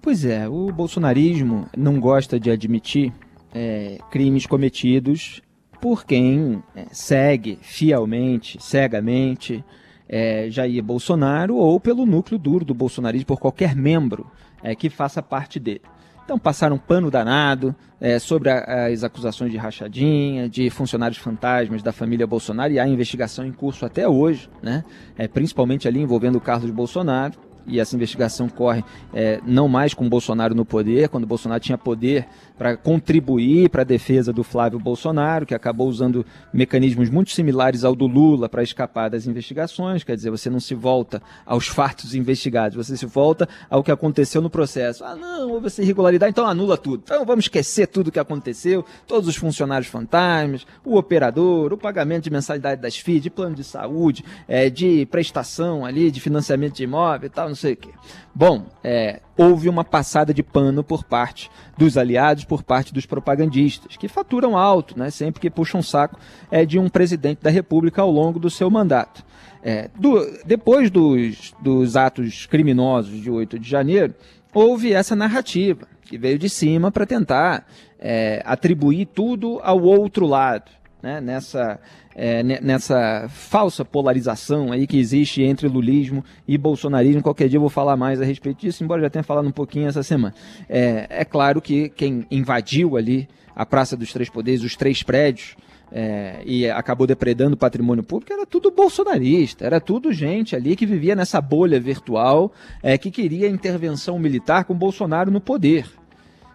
Pois 0.00 0.24
é, 0.24 0.48
o 0.48 0.70
bolsonarismo 0.70 1.66
não 1.76 1.98
gosta 1.98 2.38
de 2.38 2.48
admitir 2.48 3.12
é, 3.54 3.98
crimes 4.10 4.46
cometidos 4.46 5.42
por 5.80 6.04
quem 6.04 6.62
é, 6.74 6.86
segue 6.92 7.58
fielmente, 7.62 8.62
cegamente 8.62 9.64
é, 10.08 10.50
Jair 10.50 10.82
Bolsonaro 10.82 11.56
ou 11.56 11.80
pelo 11.80 12.04
núcleo 12.04 12.38
duro 12.38 12.64
do 12.64 12.74
bolsonarismo, 12.74 13.26
por 13.26 13.38
qualquer 13.38 13.74
membro 13.74 14.30
é, 14.62 14.74
que 14.74 14.90
faça 14.90 15.22
parte 15.22 15.58
dele. 15.58 15.82
Então 16.24 16.38
passaram 16.38 16.76
um 16.76 16.78
pano 16.78 17.10
danado 17.10 17.74
é, 18.00 18.18
sobre 18.18 18.50
a, 18.50 18.86
as 18.86 19.02
acusações 19.02 19.50
de 19.50 19.56
rachadinha, 19.56 20.48
de 20.48 20.70
funcionários 20.70 21.18
fantasmas 21.18 21.82
da 21.82 21.92
família 21.92 22.26
Bolsonaro, 22.26 22.72
e 22.72 22.78
há 22.78 22.86
investigação 22.86 23.44
em 23.44 23.52
curso 23.52 23.84
até 23.84 24.08
hoje, 24.08 24.48
né? 24.62 24.84
É, 25.18 25.26
principalmente 25.26 25.88
ali 25.88 26.00
envolvendo 26.00 26.36
o 26.36 26.40
Carlos 26.40 26.70
Bolsonaro 26.70 27.49
e 27.70 27.80
essa 27.80 27.94
investigação 27.94 28.48
corre 28.48 28.84
é, 29.14 29.40
não 29.46 29.68
mais 29.68 29.94
com 29.94 30.08
Bolsonaro 30.08 30.54
no 30.54 30.64
poder, 30.64 31.08
quando 31.08 31.26
Bolsonaro 31.26 31.60
tinha 31.60 31.78
poder 31.78 32.26
para 32.60 32.76
contribuir 32.76 33.70
para 33.70 33.80
a 33.80 33.84
defesa 33.84 34.34
do 34.34 34.44
Flávio 34.44 34.78
Bolsonaro, 34.78 35.46
que 35.46 35.54
acabou 35.54 35.88
usando 35.88 36.26
mecanismos 36.52 37.08
muito 37.08 37.30
similares 37.30 37.84
ao 37.84 37.94
do 37.94 38.06
Lula 38.06 38.50
para 38.50 38.62
escapar 38.62 39.08
das 39.08 39.26
investigações. 39.26 40.04
Quer 40.04 40.14
dizer, 40.14 40.30
você 40.30 40.50
não 40.50 40.60
se 40.60 40.74
volta 40.74 41.22
aos 41.46 41.68
fatos 41.68 42.14
investigados, 42.14 42.76
você 42.76 42.98
se 42.98 43.06
volta 43.06 43.48
ao 43.70 43.82
que 43.82 43.90
aconteceu 43.90 44.42
no 44.42 44.50
processo. 44.50 45.02
Ah, 45.04 45.16
não, 45.16 45.52
houve 45.52 45.68
essa 45.68 45.80
irregularidade, 45.80 46.32
então 46.32 46.44
anula 46.44 46.76
tudo. 46.76 47.02
Então 47.04 47.24
vamos 47.24 47.46
esquecer 47.46 47.86
tudo 47.86 48.08
o 48.08 48.12
que 48.12 48.18
aconteceu, 48.18 48.84
todos 49.06 49.26
os 49.26 49.36
funcionários 49.36 49.88
fantasmas, 49.88 50.66
o 50.84 50.98
operador, 50.98 51.72
o 51.72 51.78
pagamento 51.78 52.24
de 52.24 52.30
mensalidade 52.30 52.82
das 52.82 52.96
FII, 52.96 53.20
de 53.20 53.30
plano 53.30 53.54
de 53.54 53.64
saúde, 53.64 54.22
é, 54.46 54.68
de 54.68 55.06
prestação 55.06 55.86
ali, 55.86 56.10
de 56.10 56.20
financiamento 56.20 56.74
de 56.74 56.84
imóvel 56.84 57.26
e 57.26 57.30
tal, 57.30 57.48
não 57.48 57.54
sei 57.60 57.74
o 57.74 57.76
quê. 57.76 57.90
Bom, 58.34 58.66
é, 58.82 59.20
houve 59.36 59.68
uma 59.68 59.84
passada 59.84 60.32
de 60.32 60.42
pano 60.42 60.82
por 60.82 61.04
parte 61.04 61.50
dos 61.76 61.96
aliados, 61.96 62.44
por 62.44 62.62
parte 62.62 62.92
dos 62.92 63.06
propagandistas, 63.06 63.96
que 63.96 64.08
faturam 64.08 64.56
alto, 64.56 64.98
né, 64.98 65.10
sempre 65.10 65.40
que 65.40 65.50
puxam 65.50 65.80
um 65.80 65.82
saco 65.82 66.18
é, 66.50 66.64
de 66.64 66.78
um 66.78 66.88
presidente 66.88 67.42
da 67.42 67.50
República 67.50 68.02
ao 68.02 68.10
longo 68.10 68.38
do 68.38 68.50
seu 68.50 68.70
mandato. 68.70 69.24
É, 69.62 69.90
do, 69.94 70.26
depois 70.44 70.90
dos, 70.90 71.52
dos 71.60 71.96
atos 71.96 72.46
criminosos 72.46 73.20
de 73.20 73.30
8 73.30 73.58
de 73.58 73.68
janeiro, 73.68 74.14
houve 74.54 74.92
essa 74.92 75.14
narrativa 75.14 75.86
que 76.02 76.18
veio 76.18 76.38
de 76.38 76.48
cima 76.48 76.90
para 76.90 77.06
tentar 77.06 77.66
é, 77.98 78.42
atribuir 78.44 79.06
tudo 79.06 79.60
ao 79.62 79.80
outro 79.82 80.26
lado, 80.26 80.70
né, 81.02 81.20
nessa, 81.20 81.80
é, 82.14 82.42
nessa 82.42 83.26
falsa 83.28 83.84
polarização 83.84 84.72
aí 84.72 84.86
que 84.86 84.98
existe 84.98 85.42
entre 85.42 85.68
lulismo 85.68 86.24
e 86.46 86.56
bolsonarismo. 86.58 87.22
Qualquer 87.22 87.48
dia 87.48 87.56
eu 87.56 87.62
vou 87.62 87.70
falar 87.70 87.96
mais 87.96 88.20
a 88.20 88.24
respeito 88.24 88.60
disso, 88.60 88.84
embora 88.84 89.02
já 89.02 89.10
tenha 89.10 89.22
falado 89.22 89.48
um 89.48 89.52
pouquinho 89.52 89.88
essa 89.88 90.02
semana. 90.02 90.34
É, 90.68 91.06
é 91.08 91.24
claro 91.24 91.60
que 91.60 91.88
quem 91.88 92.26
invadiu 92.30 92.96
ali 92.96 93.28
a 93.54 93.66
Praça 93.66 93.96
dos 93.96 94.12
Três 94.12 94.30
Poderes, 94.30 94.62
os 94.62 94.76
três 94.76 95.02
prédios, 95.02 95.56
é, 95.92 96.42
e 96.44 96.70
acabou 96.70 97.06
depredando 97.06 97.54
o 97.54 97.58
patrimônio 97.58 98.04
público, 98.04 98.32
era 98.32 98.46
tudo 98.46 98.70
bolsonarista, 98.70 99.66
era 99.66 99.80
tudo 99.80 100.12
gente 100.12 100.54
ali 100.54 100.76
que 100.76 100.86
vivia 100.86 101.16
nessa 101.16 101.40
bolha 101.40 101.80
virtual, 101.80 102.52
é, 102.82 102.96
que 102.96 103.10
queria 103.10 103.48
intervenção 103.48 104.18
militar 104.18 104.64
com 104.64 104.74
Bolsonaro 104.74 105.30
no 105.30 105.40
poder. 105.40 105.86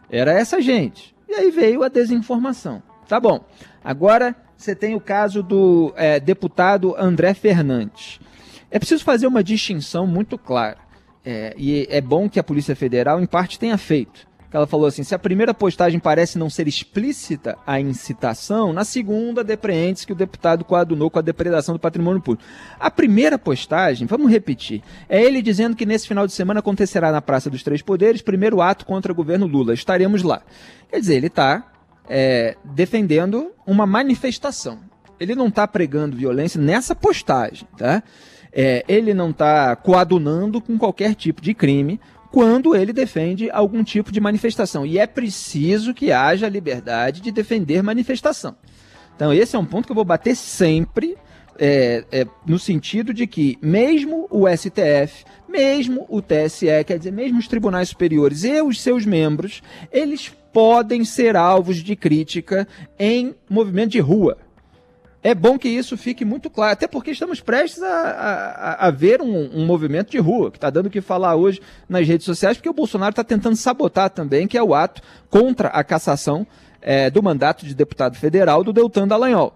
Era 0.09 0.31
essa 0.31 0.61
gente. 0.61 1.13
E 1.27 1.33
aí 1.33 1.51
veio 1.51 1.83
a 1.83 1.89
desinformação. 1.89 2.81
Tá 3.07 3.19
bom. 3.19 3.45
Agora 3.83 4.35
você 4.57 4.75
tem 4.75 4.95
o 4.95 4.99
caso 4.99 5.43
do 5.43 5.93
é, 5.95 6.19
deputado 6.19 6.95
André 6.97 7.33
Fernandes. 7.33 8.19
É 8.71 8.79
preciso 8.79 9.03
fazer 9.03 9.27
uma 9.27 9.43
distinção 9.43 10.07
muito 10.07 10.37
clara. 10.37 10.77
É, 11.23 11.55
e 11.57 11.87
é 11.89 12.01
bom 12.01 12.29
que 12.29 12.39
a 12.39 12.43
Polícia 12.43 12.75
Federal, 12.75 13.19
em 13.21 13.25
parte, 13.25 13.57
tenha 13.57 13.77
feito. 13.77 14.27
Ela 14.55 14.65
falou 14.65 14.85
assim: 14.85 15.03
se 15.03 15.13
a 15.13 15.19
primeira 15.19 15.53
postagem 15.53 15.99
parece 15.99 16.37
não 16.37 16.49
ser 16.49 16.67
explícita 16.67 17.57
a 17.67 17.79
incitação, 17.79 18.71
na 18.71 18.85
segunda 18.85 19.43
depreende-se 19.43 20.07
que 20.07 20.13
o 20.13 20.15
deputado 20.15 20.63
coadunou 20.63 21.09
com 21.09 21.19
a 21.19 21.21
depredação 21.21 21.75
do 21.75 21.79
patrimônio 21.79 22.21
público. 22.21 22.47
A 22.79 22.89
primeira 22.89 23.37
postagem, 23.37 24.07
vamos 24.07 24.31
repetir, 24.31 24.81
é 25.09 25.21
ele 25.21 25.41
dizendo 25.41 25.75
que 25.75 25.85
nesse 25.85 26.07
final 26.07 26.25
de 26.25 26.31
semana 26.31 26.61
acontecerá 26.61 27.11
na 27.11 27.21
Praça 27.21 27.49
dos 27.49 27.63
Três 27.63 27.81
Poderes 27.81 28.21
primeiro 28.21 28.61
ato 28.61 28.85
contra 28.85 29.11
o 29.11 29.15
governo 29.15 29.45
Lula. 29.45 29.73
Estaremos 29.73 30.23
lá. 30.23 30.41
Quer 30.89 30.99
dizer, 31.01 31.15
ele 31.15 31.27
está 31.27 31.74
é, 32.09 32.55
defendendo 32.63 33.51
uma 33.65 33.85
manifestação. 33.85 34.79
Ele 35.19 35.35
não 35.35 35.47
está 35.47 35.67
pregando 35.67 36.17
violência 36.17 36.59
nessa 36.59 36.93
postagem, 36.93 37.67
tá? 37.77 38.03
É, 38.51 38.85
ele 38.87 39.13
não 39.13 39.31
está 39.31 39.75
coadunando 39.75 40.61
com 40.61 40.77
qualquer 40.77 41.13
tipo 41.13 41.41
de 41.41 41.53
crime 41.53 41.99
quando 42.31 42.75
ele 42.75 42.91
defende 42.91 43.49
algum 43.49 43.83
tipo 43.83 44.11
de 44.11 44.19
manifestação. 44.19 44.85
E 44.85 44.97
é 44.97 45.07
preciso 45.07 45.93
que 45.93 46.11
haja 46.11 46.49
liberdade 46.49 47.21
de 47.21 47.31
defender 47.31 47.81
manifestação. 47.81 48.55
Então, 49.15 49.33
esse 49.33 49.55
é 49.55 49.59
um 49.59 49.65
ponto 49.65 49.85
que 49.85 49.91
eu 49.91 49.95
vou 49.95 50.03
bater 50.03 50.35
sempre, 50.35 51.17
é, 51.57 52.03
é, 52.11 52.27
no 52.45 52.59
sentido 52.59 53.13
de 53.13 53.25
que, 53.25 53.57
mesmo 53.61 54.27
o 54.29 54.45
STF, 54.49 55.23
mesmo 55.47 56.05
o 56.09 56.21
TSE, 56.21 56.83
quer 56.85 56.97
dizer, 56.97 57.11
mesmo 57.11 57.39
os 57.39 57.47
tribunais 57.47 57.87
superiores 57.87 58.43
e 58.43 58.61
os 58.61 58.81
seus 58.81 59.05
membros, 59.05 59.63
eles 59.89 60.33
podem 60.55 61.03
ser 61.03 61.35
alvos 61.35 61.83
de 61.83 61.97
crítica 61.97 62.65
em 62.97 63.35
movimento 63.49 63.91
de 63.91 63.99
rua. 63.99 64.37
É 65.21 65.35
bom 65.35 65.59
que 65.59 65.67
isso 65.67 65.97
fique 65.97 66.23
muito 66.23 66.49
claro, 66.49 66.71
até 66.71 66.87
porque 66.87 67.11
estamos 67.11 67.41
prestes 67.41 67.83
a, 67.83 67.89
a, 67.89 68.87
a 68.87 68.89
ver 68.89 69.21
um, 69.21 69.49
um, 69.53 69.65
movimento 69.65 70.11
de 70.11 70.17
rua, 70.17 70.49
que 70.49 70.55
está 70.55 70.69
dando 70.69 70.85
o 70.85 70.89
que 70.89 71.01
falar 71.01 71.35
hoje 71.35 71.59
nas 71.89 72.07
redes 72.07 72.25
sociais, 72.25 72.55
porque 72.55 72.69
o 72.69 72.73
Bolsonaro 72.73 73.09
está 73.09 73.21
tentando 73.21 73.57
sabotar 73.57 74.09
também, 74.09 74.47
que 74.47 74.57
é 74.57 74.63
o 74.63 74.73
ato 74.73 75.01
contra 75.29 75.67
a 75.67 75.83
cassação 75.83 76.47
é, 76.81 77.09
do 77.09 77.21
mandato 77.21 77.65
de 77.65 77.75
deputado 77.75 78.15
federal 78.15 78.63
do 78.63 78.71
Deltan 78.71 79.09
Dallagnol. 79.09 79.53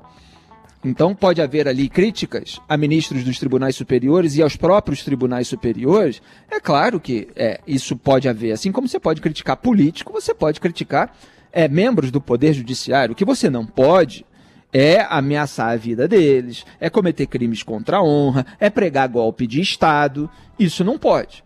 Então 0.83 1.13
pode 1.13 1.41
haver 1.41 1.67
ali 1.67 1.89
críticas 1.89 2.59
a 2.67 2.77
ministros 2.77 3.23
dos 3.23 3.37
tribunais 3.37 3.75
superiores 3.75 4.35
e 4.35 4.41
aos 4.41 4.55
próprios 4.55 5.03
tribunais 5.03 5.47
superiores. 5.47 6.21
É 6.49 6.59
claro 6.59 6.99
que 6.99 7.27
é, 7.35 7.59
isso 7.67 7.97
pode 7.97 8.29
haver. 8.29 8.53
Assim 8.53 8.71
como 8.71 8.87
você 8.87 8.99
pode 8.99 9.19
criticar 9.19 9.57
político, 9.57 10.13
você 10.13 10.33
pode 10.33 10.59
criticar 10.59 11.13
é, 11.51 11.67
membros 11.67 12.11
do 12.11 12.21
Poder 12.21 12.53
Judiciário. 12.53 13.11
O 13.11 13.15
que 13.15 13.25
você 13.25 13.49
não 13.49 13.65
pode 13.65 14.25
é 14.71 15.01
ameaçar 15.09 15.71
a 15.71 15.75
vida 15.75 16.07
deles, 16.07 16.65
é 16.79 16.89
cometer 16.89 17.25
crimes 17.25 17.63
contra 17.63 17.97
a 17.97 18.03
honra, 18.03 18.45
é 18.59 18.69
pregar 18.69 19.09
golpe 19.09 19.45
de 19.45 19.59
Estado. 19.59 20.29
Isso 20.57 20.83
não 20.83 20.97
pode. 20.97 21.43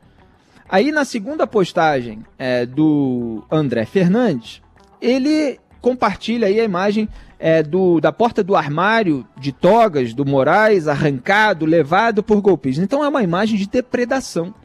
Aí 0.69 0.91
na 0.91 1.05
segunda 1.05 1.47
postagem 1.47 2.23
é, 2.37 2.65
do 2.65 3.43
André 3.51 3.85
Fernandes, 3.85 4.61
ele 5.01 5.59
compartilha 5.81 6.47
aí 6.47 6.59
a 6.59 6.63
imagem 6.63 7.09
é, 7.45 7.61
do, 7.61 7.99
da 7.99 8.13
porta 8.13 8.41
do 8.41 8.55
armário 8.55 9.27
de 9.37 9.51
togas 9.51 10.13
do 10.13 10.25
Moraes 10.25 10.87
arrancado, 10.87 11.65
levado 11.65 12.23
por 12.23 12.39
golpistas. 12.39 12.81
Então 12.81 13.03
é 13.03 13.09
uma 13.09 13.21
imagem 13.21 13.57
de 13.57 13.67
depredação. 13.67 14.55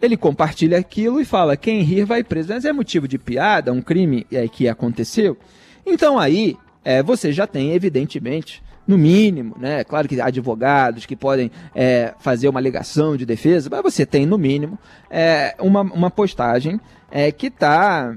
Ele 0.00 0.14
compartilha 0.14 0.76
aquilo 0.76 1.22
e 1.22 1.24
fala: 1.24 1.56
quem 1.56 1.80
rir 1.80 2.04
vai 2.04 2.22
preso. 2.22 2.50
Mas 2.52 2.66
é 2.66 2.72
motivo 2.72 3.08
de 3.08 3.16
piada, 3.16 3.72
um 3.72 3.80
crime 3.80 4.26
é, 4.30 4.46
que 4.46 4.68
aconteceu. 4.68 5.38
Então 5.86 6.18
aí 6.18 6.54
é, 6.84 7.02
você 7.02 7.32
já 7.32 7.46
tem, 7.46 7.72
evidentemente, 7.72 8.62
no 8.86 8.98
mínimo, 8.98 9.56
né? 9.58 9.82
Claro 9.82 10.06
que 10.06 10.20
há 10.20 10.26
advogados 10.26 11.06
que 11.06 11.16
podem 11.16 11.50
é, 11.74 12.12
fazer 12.20 12.50
uma 12.50 12.60
alegação 12.60 13.16
de 13.16 13.24
defesa, 13.24 13.70
mas 13.70 13.80
você 13.80 14.04
tem, 14.04 14.26
no 14.26 14.36
mínimo, 14.36 14.78
é, 15.08 15.56
uma, 15.58 15.80
uma 15.80 16.10
postagem 16.10 16.78
é, 17.10 17.32
que 17.32 17.46
está 17.46 18.14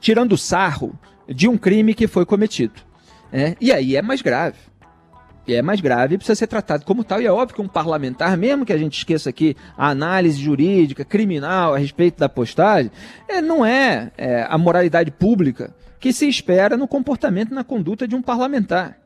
tirando 0.00 0.36
sarro 0.36 0.92
de 1.28 1.46
um 1.46 1.56
crime 1.56 1.94
que 1.94 2.08
foi 2.08 2.26
cometido. 2.26 2.90
É, 3.32 3.56
e 3.60 3.72
aí 3.72 3.96
é 3.96 4.02
mais 4.02 4.20
grave. 4.20 4.58
E 5.46 5.54
é 5.54 5.62
mais 5.62 5.80
grave 5.80 6.14
e 6.14 6.18
precisa 6.18 6.36
ser 6.36 6.46
tratado 6.46 6.84
como 6.84 7.02
tal. 7.02 7.20
E 7.20 7.26
é 7.26 7.32
óbvio 7.32 7.56
que 7.56 7.62
um 7.62 7.68
parlamentar, 7.68 8.36
mesmo 8.36 8.64
que 8.64 8.72
a 8.72 8.78
gente 8.78 8.96
esqueça 8.98 9.30
aqui 9.30 9.56
a 9.76 9.88
análise 9.88 10.40
jurídica, 10.40 11.04
criminal 11.04 11.74
a 11.74 11.78
respeito 11.78 12.18
da 12.18 12.28
postagem, 12.28 12.92
é, 13.28 13.40
não 13.40 13.64
é, 13.64 14.12
é 14.16 14.46
a 14.48 14.56
moralidade 14.56 15.10
pública 15.10 15.74
que 15.98 16.12
se 16.12 16.28
espera 16.28 16.76
no 16.76 16.86
comportamento 16.86 17.50
e 17.50 17.54
na 17.54 17.64
conduta 17.64 18.06
de 18.06 18.14
um 18.14 18.22
parlamentar. 18.22 18.98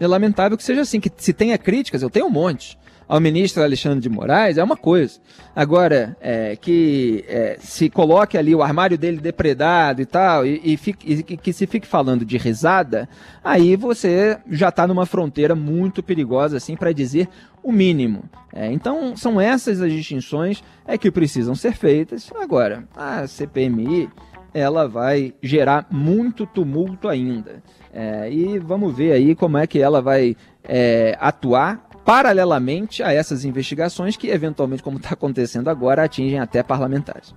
É 0.00 0.06
lamentável 0.06 0.56
que 0.56 0.64
seja 0.64 0.80
assim, 0.80 1.00
que 1.00 1.10
se 1.16 1.32
tenha 1.32 1.58
críticas, 1.58 2.02
eu 2.02 2.10
tenho 2.10 2.26
um 2.26 2.30
monte 2.30 2.78
ao 3.08 3.20
ministro 3.20 3.62
Alexandre 3.62 4.00
de 4.00 4.08
Moraes 4.08 4.58
é 4.58 4.62
uma 4.62 4.76
coisa. 4.76 5.18
Agora, 5.56 6.14
é, 6.20 6.54
que 6.56 7.24
é, 7.26 7.56
se 7.58 7.88
coloque 7.88 8.36
ali 8.36 8.54
o 8.54 8.62
armário 8.62 8.98
dele 8.98 9.16
depredado 9.16 10.02
e 10.02 10.06
tal, 10.06 10.44
e, 10.44 10.60
e, 10.62 10.76
fique, 10.76 11.10
e 11.10 11.36
que 11.36 11.52
se 11.52 11.66
fique 11.66 11.86
falando 11.86 12.24
de 12.24 12.36
risada, 12.36 13.08
aí 13.42 13.74
você 13.74 14.38
já 14.50 14.68
está 14.68 14.86
numa 14.86 15.06
fronteira 15.06 15.54
muito 15.54 16.02
perigosa, 16.02 16.58
assim, 16.58 16.76
para 16.76 16.92
dizer 16.92 17.28
o 17.62 17.72
mínimo. 17.72 18.24
É, 18.52 18.70
então, 18.70 19.16
são 19.16 19.40
essas 19.40 19.80
as 19.80 19.90
distinções 19.90 20.62
é, 20.86 20.98
que 20.98 21.10
precisam 21.10 21.54
ser 21.54 21.72
feitas. 21.72 22.30
Agora, 22.38 22.84
a 22.94 23.26
CPMI 23.26 24.10
ela 24.52 24.88
vai 24.88 25.34
gerar 25.42 25.86
muito 25.90 26.46
tumulto 26.46 27.08
ainda. 27.08 27.62
É, 27.92 28.30
e 28.30 28.58
vamos 28.58 28.96
ver 28.96 29.12
aí 29.12 29.34
como 29.34 29.56
é 29.56 29.66
que 29.66 29.80
ela 29.80 30.00
vai 30.00 30.36
é, 30.64 31.16
atuar 31.20 31.87
paralelamente 32.08 33.02
a 33.02 33.12
essas 33.12 33.44
investigações 33.44 34.16
que, 34.16 34.30
eventualmente, 34.30 34.82
como 34.82 34.96
está 34.96 35.10
acontecendo 35.10 35.68
agora, 35.68 36.04
atingem 36.04 36.38
até 36.38 36.62
parlamentares. 36.62 37.34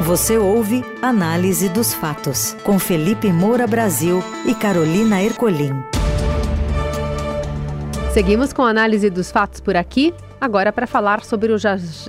Você 0.00 0.38
ouve 0.38 0.82
Análise 1.02 1.68
dos 1.68 1.92
Fatos, 1.92 2.56
com 2.64 2.78
Felipe 2.78 3.30
Moura 3.30 3.66
Brasil 3.66 4.24
e 4.46 4.54
Carolina 4.54 5.22
Ercolim. 5.22 5.74
Seguimos 8.10 8.54
com 8.54 8.62
a 8.62 8.70
análise 8.70 9.10
dos 9.10 9.30
fatos 9.30 9.60
por 9.60 9.76
aqui, 9.76 10.14
agora 10.40 10.72
para 10.72 10.86
falar 10.86 11.22
sobre 11.22 11.52
os 11.52 11.62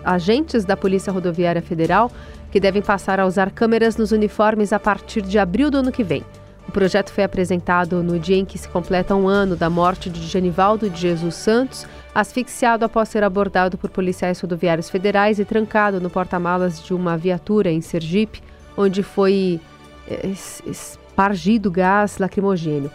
agentes 0.06 0.64
da 0.64 0.78
Polícia 0.78 1.12
Rodoviária 1.12 1.62
Federal 1.62 2.10
que 2.52 2.62
devem 2.62 2.82
passar 2.82 3.20
a 3.20 3.26
usar 3.26 3.52
câmeras 3.52 3.98
nos 3.98 4.14
uniformes 4.14 4.72
a 4.72 4.80
partir 4.80 5.24
de 5.24 5.38
abril 5.38 5.70
do 5.70 5.80
ano 5.80 5.92
que 5.92 6.06
vem. 6.06 6.24
O 6.70 6.72
projeto 6.72 7.12
foi 7.12 7.24
apresentado 7.24 8.04
no 8.04 8.20
dia 8.20 8.38
em 8.38 8.46
que 8.46 8.56
se 8.56 8.70
completa 8.70 9.16
um 9.16 9.28
ano 9.28 9.56
da 9.56 9.72
morte 9.72 10.08
de 10.08 10.22
Genivaldo 10.22 10.88
de 10.88 11.02
Jesus 11.02 11.34
Santos, 11.34 11.88
asfixiado 12.14 12.86
após 12.86 13.10
ser 13.10 13.24
abordado 13.24 13.76
por 13.76 13.90
policiais 13.90 14.40
rodoviários 14.40 14.88
federais 14.88 15.40
e 15.40 15.46
trancado 15.46 16.00
no 16.00 16.12
porta-malas 16.12 16.80
de 16.84 16.94
uma 16.94 17.18
viatura 17.18 17.72
em 17.72 17.82
Sergipe, 17.82 18.44
onde 18.78 19.02
foi 19.02 19.60
eh, 20.08 20.30
espargido 20.68 21.72
gás 21.72 22.20
lacrimogênio. 22.20 22.92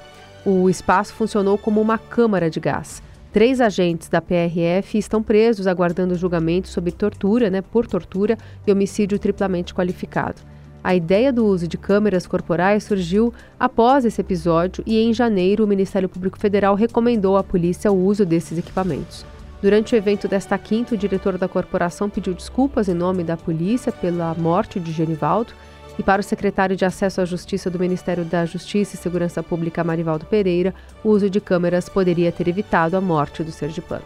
O 0.46 0.70
espaço 0.70 1.12
funcionou 1.12 1.58
como 1.58 1.80
uma 1.80 1.98
câmara 1.98 2.48
de 2.48 2.60
gás. 2.60 3.02
Três 3.32 3.60
agentes 3.60 4.08
da 4.08 4.22
PRF 4.22 4.96
estão 4.96 5.20
presos 5.20 5.66
aguardando 5.66 6.14
julgamento 6.14 6.68
sob 6.68 6.92
tortura, 6.92 7.50
né, 7.50 7.60
por 7.60 7.88
tortura 7.88 8.38
e 8.64 8.70
homicídio 8.70 9.18
triplamente 9.18 9.74
qualificado. 9.74 10.54
A 10.84 10.94
ideia 10.94 11.32
do 11.32 11.46
uso 11.46 11.66
de 11.66 11.78
câmeras 11.78 12.26
corporais 12.26 12.84
surgiu 12.84 13.32
após 13.58 14.04
esse 14.04 14.20
episódio 14.20 14.84
e, 14.86 15.00
em 15.00 15.14
janeiro, 15.14 15.64
o 15.64 15.66
Ministério 15.66 16.10
Público 16.10 16.38
Federal 16.38 16.74
recomendou 16.74 17.38
à 17.38 17.42
polícia 17.42 17.90
o 17.90 18.04
uso 18.04 18.26
desses 18.26 18.58
equipamentos. 18.58 19.24
Durante 19.62 19.94
o 19.94 19.96
evento 19.96 20.28
desta 20.28 20.58
quinta, 20.58 20.94
o 20.94 20.98
diretor 20.98 21.38
da 21.38 21.48
corporação 21.48 22.10
pediu 22.10 22.34
desculpas 22.34 22.86
em 22.86 22.92
nome 22.92 23.24
da 23.24 23.34
polícia 23.34 23.90
pela 23.90 24.34
morte 24.34 24.78
de 24.78 24.92
Genivaldo 24.92 25.54
e 25.98 26.02
para 26.02 26.20
o 26.20 26.24
secretário 26.24 26.76
de 26.76 26.84
Acesso 26.84 27.22
à 27.22 27.24
Justiça 27.24 27.70
do 27.70 27.78
Ministério 27.78 28.22
da 28.22 28.44
Justiça 28.44 28.94
e 28.94 28.98
Segurança 28.98 29.42
Pública, 29.42 29.82
Marivaldo 29.82 30.26
Pereira, 30.26 30.74
o 31.02 31.08
uso 31.08 31.30
de 31.30 31.40
câmeras 31.40 31.88
poderia 31.88 32.30
ter 32.30 32.46
evitado 32.46 32.94
a 32.94 33.00
morte 33.00 33.42
do 33.42 33.50
sergipano. 33.50 34.04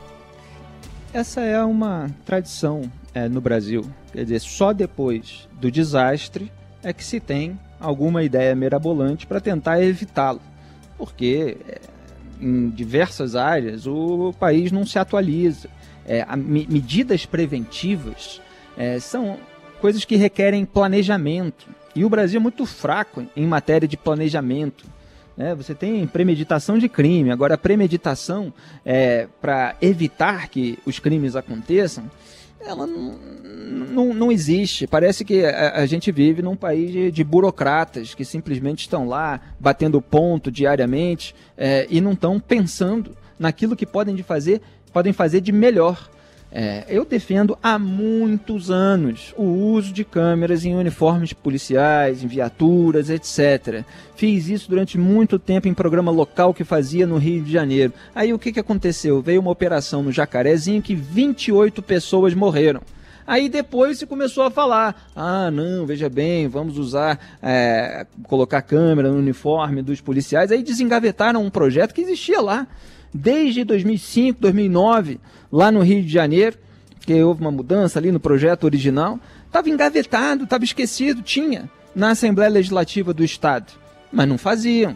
Essa 1.13 1.41
é 1.41 1.61
uma 1.61 2.09
tradição 2.25 2.83
é, 3.13 3.29
no 3.29 3.41
Brasil. 3.41 3.85
Quer 4.13 4.23
dizer, 4.23 4.41
só 4.41 4.73
depois 4.73 5.49
do 5.61 5.73
desastre 5.73 6.53
é 6.83 6.93
que 6.93 7.05
se 7.05 7.21
tem 7.21 7.59
alguma 7.81 8.23
ideia 8.23 8.55
mirabolante 8.55 9.27
para 9.27 9.41
tentar 9.41 9.83
evitá-lo. 9.83 10.41
Porque 10.97 11.57
é, 11.69 11.81
em 12.41 12.71
diversas 12.71 13.35
áreas 13.35 13.87
o 13.87 14.33
país 14.39 14.73
não 14.73 14.87
se 14.87 14.99
atualiza. 14.99 15.69
É, 16.07 16.25
a, 16.27 16.37
me, 16.37 16.67
medidas 16.69 17.27
preventivas 17.27 18.41
é, 18.77 18.99
são 18.99 19.39
coisas 19.81 20.05
que 20.05 20.17
requerem 20.17 20.65
planejamento. 20.65 21.67
E 21.95 22.05
o 22.05 22.11
Brasil 22.11 22.39
é 22.39 22.43
muito 22.43 22.65
fraco 22.65 23.27
em 23.37 23.47
matéria 23.47 23.89
de 23.89 23.97
planejamento. 23.97 24.85
Né? 25.37 25.55
Você 25.55 25.75
tem 25.75 26.07
premeditação 26.07 26.79
de 26.79 26.89
crime, 26.89 27.31
agora 27.31 27.55
a 27.55 27.59
premeditação 27.59 28.53
é, 28.85 29.29
para 29.41 29.77
evitar 29.81 30.49
que 30.49 30.79
os 30.85 30.99
crimes 30.99 31.37
aconteçam, 31.37 32.11
ela 32.61 32.87
não, 32.87 34.15
não, 34.15 34.33
existe. 34.33 34.87
Parece 34.87 35.25
que 35.25 35.45
a, 35.45 35.77
a, 35.77 35.87
gente 35.87 36.11
vive 36.11 36.43
num 36.43 36.57
país 36.57 36.91
de, 36.91 37.11
de, 37.11 37.25
burocratas 37.25 38.15
que 38.15 38.25
simplesmente 38.25 38.81
estão 38.81 39.07
lá 39.07 39.41
batendo 39.59 40.01
ponto 40.03 40.51
diariamente 40.51 41.35
é, 41.57 41.87
e 41.91 42.01
não 42.01 42.13
estão 42.13 42.41
pensando 42.41 43.17
naquilo 43.39 43.77
que 43.77 43.87
podem 43.87 44.15
de 44.15 44.23
fazer, 44.23 44.61
podem 44.93 45.13
fazer 45.13 45.41
de 45.41 45.53
melhor. 45.53 46.11
É, 46.51 46.87
eu 46.89 47.05
defendo 47.05 47.59
há 47.63 47.79
muitos 47.79 48.71
anos 48.71 49.35
o 49.37 49.43
uso 49.43 49.93
de 49.93 50.03
câmeras 50.03 50.65
em 50.65 50.75
uniformes 50.75 51.35
policiais, 51.35 52.25
em 52.25 52.27
viaturas, 52.27 53.11
etc. 53.11 53.85
Fiz 54.17 54.49
isso 54.49 54.71
durante 54.71 54.97
muito 54.97 55.39
tempo 55.39 55.69
em 55.69 55.75
programa 55.75 56.11
local 56.11 56.55
que 56.55 56.65
fazia 56.65 57.07
no 57.07 57.19
Rio 57.19 57.43
de 57.43 57.53
Janeiro. 57.53 57.93
Aí 58.15 58.33
o 58.33 58.39
que, 58.39 58.53
que 58.53 58.61
aconteceu? 58.61 59.21
Veio 59.21 59.41
uma 59.41 59.51
operação 59.51 60.03
no 60.03 60.11
Jacarezinho 60.11 60.81
que 60.81 60.95
28 60.95 61.83
pessoas 61.83 62.33
morreram. 62.33 62.81
Aí 63.27 63.51
depois 63.51 63.99
se 63.99 64.07
começou 64.07 64.45
a 64.45 64.51
falar: 64.51 65.11
ah, 65.15 65.51
não, 65.51 65.85
veja 65.85 66.09
bem, 66.09 66.49
vamos 66.49 66.79
usar, 66.79 67.39
é, 67.43 68.07
colocar 68.23 68.63
câmera 68.63 69.11
no 69.11 69.19
uniforme 69.19 69.83
dos 69.83 70.01
policiais. 70.01 70.51
Aí 70.51 70.63
desengavetaram 70.63 71.45
um 71.45 71.51
projeto 71.51 71.93
que 71.93 72.01
existia 72.01 72.41
lá 72.41 72.67
desde 73.13 73.65
2005, 73.65 74.41
2009, 74.41 75.21
lá 75.51 75.71
no 75.71 75.81
Rio 75.81 76.03
de 76.03 76.13
Janeiro, 76.13 76.57
que 77.01 77.23
houve 77.23 77.41
uma 77.41 77.51
mudança 77.51 77.99
ali 77.99 78.13
no 78.13 78.21
projeto 78.21 78.65
original, 78.65 79.19
estava 79.47 79.69
engavetado, 79.69 80.45
estava 80.45 80.65
esquecido, 80.65 81.23
tinha 81.23 81.71
na 81.95 82.11
Assembleia 82.11 82.51
Legislativa 82.51 83.15
do 83.15 83.25
Estado, 83.25 83.73
mas 84.13 84.29
não 84.29 84.39
faziam. 84.39 84.95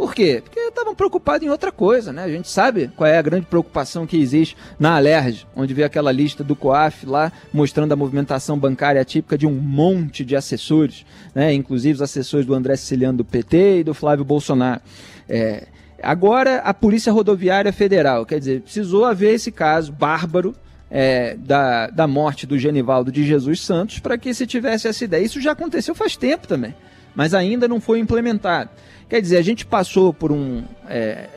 Por 0.00 0.14
quê? 0.14 0.40
Porque 0.42 0.58
estavam 0.58 0.94
preocupados 0.94 1.46
em 1.46 1.50
outra 1.50 1.70
coisa, 1.70 2.10
né? 2.10 2.24
A 2.24 2.28
gente 2.30 2.48
sabe 2.48 2.90
qual 2.96 3.06
é 3.06 3.18
a 3.18 3.22
grande 3.22 3.44
preocupação 3.44 4.06
que 4.06 4.16
existe 4.16 4.56
na 4.78 4.96
Alerj, 4.96 5.46
onde 5.54 5.74
vê 5.74 5.84
aquela 5.84 6.10
lista 6.10 6.42
do 6.42 6.56
COAF 6.56 7.04
lá 7.04 7.30
mostrando 7.52 7.92
a 7.92 7.96
movimentação 7.96 8.58
bancária 8.58 9.04
típica 9.04 9.36
de 9.36 9.46
um 9.46 9.52
monte 9.52 10.24
de 10.24 10.34
assessores, 10.34 11.04
né? 11.34 11.52
Inclusive 11.52 11.96
os 11.96 12.02
assessores 12.02 12.46
do 12.46 12.54
André 12.54 12.76
Siciliano 12.76 13.18
do 13.18 13.26
PT 13.26 13.80
e 13.80 13.84
do 13.84 13.92
Flávio 13.92 14.24
Bolsonaro. 14.24 14.80
É, 15.28 15.66
Agora, 16.02 16.58
a 16.58 16.72
Polícia 16.72 17.12
Rodoviária 17.12 17.72
Federal, 17.72 18.24
quer 18.24 18.38
dizer, 18.38 18.62
precisou 18.62 19.04
haver 19.04 19.34
esse 19.34 19.52
caso 19.52 19.92
bárbaro 19.92 20.54
é, 20.90 21.36
da, 21.36 21.88
da 21.88 22.06
morte 22.06 22.46
do 22.46 22.58
Genivaldo 22.58 23.12
de 23.12 23.24
Jesus 23.24 23.60
Santos 23.60 23.98
para 24.00 24.18
que 24.18 24.34
se 24.34 24.46
tivesse 24.46 24.88
essa 24.88 25.04
ideia. 25.04 25.24
Isso 25.24 25.40
já 25.40 25.52
aconteceu 25.52 25.94
faz 25.94 26.16
tempo 26.16 26.48
também, 26.48 26.74
mas 27.14 27.34
ainda 27.34 27.68
não 27.68 27.80
foi 27.80 27.98
implementado. 27.98 28.70
Quer 29.08 29.20
dizer, 29.20 29.36
a 29.36 29.42
gente 29.42 29.64
passou 29.64 30.12
por 30.12 30.32
um 30.32 30.62
é, 30.88 31.28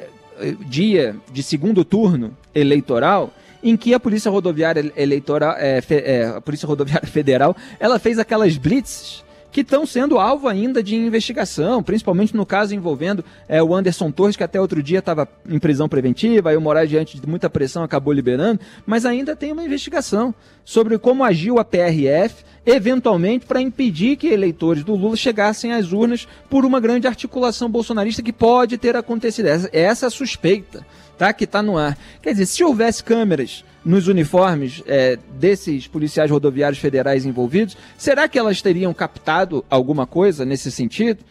dia 0.67 1.15
de 1.31 1.43
segundo 1.43 1.83
turno 1.85 2.35
eleitoral 2.53 3.31
em 3.63 3.77
que 3.77 3.93
a 3.93 3.99
Polícia 3.99 4.29
Rodoviária 4.29 4.91
Eleitoral, 4.95 5.55
é, 5.57 5.81
é, 5.89 6.25
a 6.25 6.41
Polícia 6.41 6.67
Rodoviária 6.67 7.07
Federal, 7.07 7.55
ela 7.79 7.97
fez 7.97 8.19
aquelas 8.19 8.57
blitzes 8.57 9.23
que 9.53 9.61
estão 9.61 9.85
sendo 9.85 10.17
alvo 10.17 10.47
ainda 10.47 10.81
de 10.81 10.95
investigação, 10.95 11.83
principalmente 11.83 12.35
no 12.35 12.43
caso 12.43 12.73
envolvendo 12.73 13.23
é, 13.47 13.61
o 13.61 13.73
Anderson 13.73 14.11
Torres, 14.11 14.35
que 14.35 14.43
até 14.43 14.59
outro 14.59 14.81
dia 14.81 14.97
estava 14.97 15.27
em 15.47 15.59
prisão 15.59 15.87
preventiva, 15.87 16.49
aí 16.49 16.57
o 16.57 16.61
Moraes, 16.61 16.89
diante 16.89 17.19
de 17.19 17.27
muita 17.27 17.51
pressão, 17.51 17.83
acabou 17.83 18.11
liberando, 18.11 18.59
mas 18.83 19.05
ainda 19.05 19.35
tem 19.35 19.51
uma 19.51 19.63
investigação 19.63 20.33
sobre 20.65 20.97
como 20.97 21.23
agiu 21.23 21.59
a 21.59 21.63
PRF, 21.63 22.43
eventualmente 22.65 23.45
para 23.45 23.61
impedir 23.61 24.15
que 24.15 24.27
eleitores 24.27 24.83
do 24.83 24.95
Lula 24.95 25.15
chegassem 25.15 25.71
às 25.71 25.91
urnas 25.91 26.27
por 26.49 26.65
uma 26.65 26.79
grande 26.79 27.05
articulação 27.05 27.69
bolsonarista 27.69 28.23
que 28.23 28.33
pode 28.33 28.77
ter 28.79 28.95
acontecido. 28.95 29.45
Essa, 29.45 29.69
essa 29.71 30.05
é 30.07 30.09
suspeita 30.09 30.83
tá, 31.23 31.33
que 31.33 31.45
está 31.45 31.63
no 31.63 31.77
ar. 31.77 31.97
Quer 32.21 32.31
dizer, 32.31 32.45
se 32.45 32.63
houvesse 32.63 33.03
câmeras 33.03 33.63
nos 33.85 34.07
uniformes 34.07 34.83
é, 34.85 35.17
desses 35.39 35.87
policiais 35.87 36.29
rodoviários 36.29 36.79
federais 36.79 37.25
envolvidos, 37.25 37.77
será 37.97 38.27
que 38.27 38.37
elas 38.37 38.61
teriam 38.61 38.93
captado 38.93 39.63
alguma 39.69 40.05
coisa 40.05 40.43
nesse 40.43 40.69
sentido? 40.69 41.23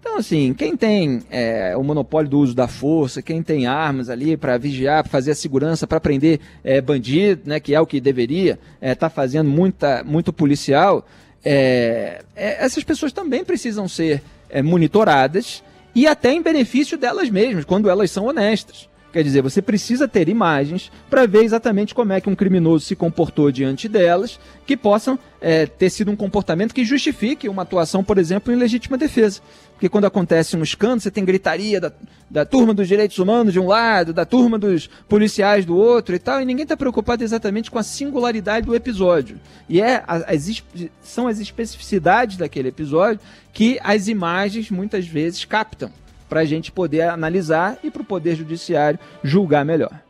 Então, 0.00 0.16
assim, 0.16 0.54
quem 0.54 0.76
tem 0.76 1.22
é, 1.30 1.76
o 1.76 1.82
monopólio 1.82 2.30
do 2.30 2.38
uso 2.38 2.54
da 2.54 2.68
força, 2.68 3.20
quem 3.20 3.42
tem 3.42 3.66
armas 3.66 4.08
ali 4.08 4.36
para 4.36 4.56
vigiar, 4.56 5.02
para 5.02 5.10
fazer 5.10 5.32
a 5.32 5.34
segurança, 5.34 5.86
para 5.86 5.98
prender 5.98 6.40
é, 6.62 6.80
bandido, 6.80 7.42
né, 7.46 7.58
que 7.58 7.74
é 7.74 7.80
o 7.80 7.86
que 7.86 8.00
deveria 8.00 8.52
estar 8.52 8.60
é, 8.80 8.94
tá 8.94 9.10
fazendo 9.10 9.50
muita, 9.50 10.04
muito 10.04 10.32
policial, 10.32 11.04
é, 11.44 12.22
é, 12.36 12.64
essas 12.64 12.84
pessoas 12.84 13.12
também 13.12 13.44
precisam 13.44 13.88
ser 13.88 14.22
é, 14.50 14.62
monitoradas 14.62 15.62
e 15.94 16.06
até 16.06 16.32
em 16.32 16.42
benefício 16.42 16.96
delas 16.96 17.28
mesmas, 17.28 17.64
quando 17.64 17.90
elas 17.90 18.10
são 18.10 18.26
honestas. 18.26 18.88
Quer 19.18 19.24
dizer, 19.24 19.42
você 19.42 19.60
precisa 19.60 20.06
ter 20.06 20.28
imagens 20.28 20.92
para 21.10 21.26
ver 21.26 21.42
exatamente 21.42 21.92
como 21.92 22.12
é 22.12 22.20
que 22.20 22.30
um 22.30 22.36
criminoso 22.36 22.84
se 22.84 22.94
comportou 22.94 23.50
diante 23.50 23.88
delas, 23.88 24.38
que 24.64 24.76
possam 24.76 25.18
é, 25.40 25.66
ter 25.66 25.90
sido 25.90 26.12
um 26.12 26.14
comportamento 26.14 26.72
que 26.72 26.84
justifique 26.84 27.48
uma 27.48 27.62
atuação, 27.62 28.04
por 28.04 28.16
exemplo, 28.16 28.52
em 28.52 28.56
legítima 28.56 28.96
defesa. 28.96 29.40
Porque 29.72 29.88
quando 29.88 30.04
acontece 30.04 30.56
um 30.56 30.62
escândalo, 30.62 31.00
você 31.00 31.10
tem 31.10 31.24
gritaria 31.24 31.80
da, 31.80 31.92
da 32.30 32.44
turma 32.44 32.72
dos 32.72 32.86
direitos 32.86 33.18
humanos 33.18 33.52
de 33.52 33.58
um 33.58 33.66
lado, 33.66 34.12
da 34.12 34.24
turma 34.24 34.56
dos 34.56 34.88
policiais 35.08 35.66
do 35.66 35.76
outro 35.76 36.14
e 36.14 36.20
tal, 36.20 36.40
e 36.40 36.44
ninguém 36.44 36.62
está 36.62 36.76
preocupado 36.76 37.24
exatamente 37.24 37.72
com 37.72 37.78
a 37.80 37.82
singularidade 37.82 38.66
do 38.66 38.74
episódio. 38.76 39.40
E 39.68 39.80
é 39.80 40.04
as, 40.06 40.62
são 41.02 41.26
as 41.26 41.40
especificidades 41.40 42.36
daquele 42.36 42.68
episódio 42.68 43.18
que 43.52 43.80
as 43.82 44.06
imagens 44.06 44.70
muitas 44.70 45.08
vezes 45.08 45.44
captam 45.44 45.90
para 46.28 46.40
a 46.40 46.44
gente 46.44 46.70
poder 46.70 47.02
analisar 47.02 47.78
e 47.82 47.90
para 47.90 48.02
o 48.02 48.04
Poder 48.04 48.34
Judiciário 48.34 48.98
julgar 49.22 49.64
melhor. 49.64 50.02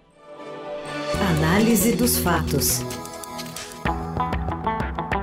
Análise 1.36 1.94
dos 1.94 2.18
fatos. 2.18 2.84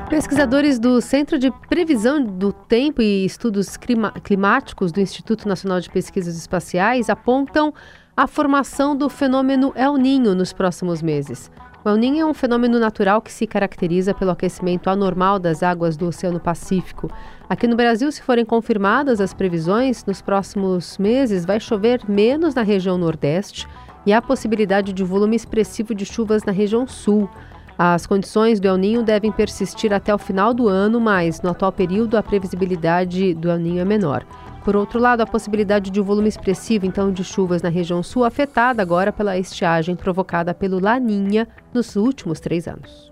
Pesquisadores 0.10 0.80
do 0.80 1.02
Centro 1.02 1.38
de 1.38 1.52
Previsão 1.68 2.24
do 2.24 2.54
Tempo 2.54 3.02
e 3.02 3.26
Estudos 3.26 3.76
Climáticos 4.24 4.92
do 4.92 5.02
Instituto 5.02 5.48
Nacional 5.48 5.82
de 5.82 5.90
Pesquisas 5.90 6.38
Espaciais 6.38 7.10
apontam 7.10 7.74
a 8.16 8.28
formação 8.28 8.96
do 8.96 9.10
fenômeno 9.10 9.74
El 9.76 9.98
Ninho 9.98 10.34
nos 10.34 10.54
próximos 10.54 11.02
meses. 11.02 11.52
O 11.86 11.90
El 11.90 11.98
Niño 11.98 12.24
é 12.24 12.26
um 12.26 12.34
fenômeno 12.34 12.80
natural 12.80 13.22
que 13.22 13.32
se 13.32 13.46
caracteriza 13.46 14.12
pelo 14.12 14.32
aquecimento 14.32 14.90
anormal 14.90 15.38
das 15.38 15.62
águas 15.62 15.96
do 15.96 16.08
Oceano 16.08 16.40
Pacífico. 16.40 17.12
Aqui 17.48 17.68
no 17.68 17.76
Brasil, 17.76 18.12
se 18.12 18.24
forem 18.24 18.44
confirmadas 18.44 19.22
as 19.22 19.36
previsões, 19.36 20.04
nos 20.04 20.20
próximos 20.20 20.98
meses 20.98 21.46
vai 21.46 21.60
chover 21.60 22.02
menos 22.10 22.56
na 22.56 22.64
região 22.64 22.98
Nordeste 22.98 23.68
e 24.04 24.12
há 24.12 24.20
possibilidade 24.20 24.94
de 24.94 25.04
volume 25.04 25.36
expressivo 25.36 25.94
de 25.94 26.08
chuvas 26.08 26.44
na 26.44 26.52
região 26.52 26.88
Sul. 26.88 27.30
As 27.78 28.08
condições 28.08 28.60
do 28.60 28.68
El 28.68 28.78
Ninho 28.78 29.04
devem 29.04 29.32
persistir 29.32 29.94
até 29.94 30.14
o 30.16 30.18
final 30.18 30.54
do 30.54 30.70
ano, 30.70 31.00
mas 31.00 31.42
no 31.42 31.50
atual 31.50 31.72
período 31.72 32.18
a 32.18 32.24
previsibilidade 32.24 33.34
do 33.34 33.50
El 33.50 33.60
Ninho 33.60 33.82
é 33.82 33.86
menor. 33.86 34.26
Por 34.64 34.76
outro 34.76 35.00
lado, 35.00 35.22
a 35.22 35.28
possibilidade 35.28 35.92
de 35.92 36.02
um 36.02 36.04
volume 36.04 36.28
expressivo 36.28 36.86
então 36.86 37.12
de 37.12 37.24
chuvas 37.24 37.62
na 37.62 37.70
região 37.70 38.02
sul 38.02 38.24
afetada 38.24 38.82
agora 38.82 39.12
pela 39.12 39.38
estiagem 39.38 39.96
provocada 39.96 40.54
pelo 40.54 40.80
Laninha 40.80 41.48
nos 41.74 41.96
últimos 41.96 42.40
três 42.40 42.68
anos. 42.68 43.12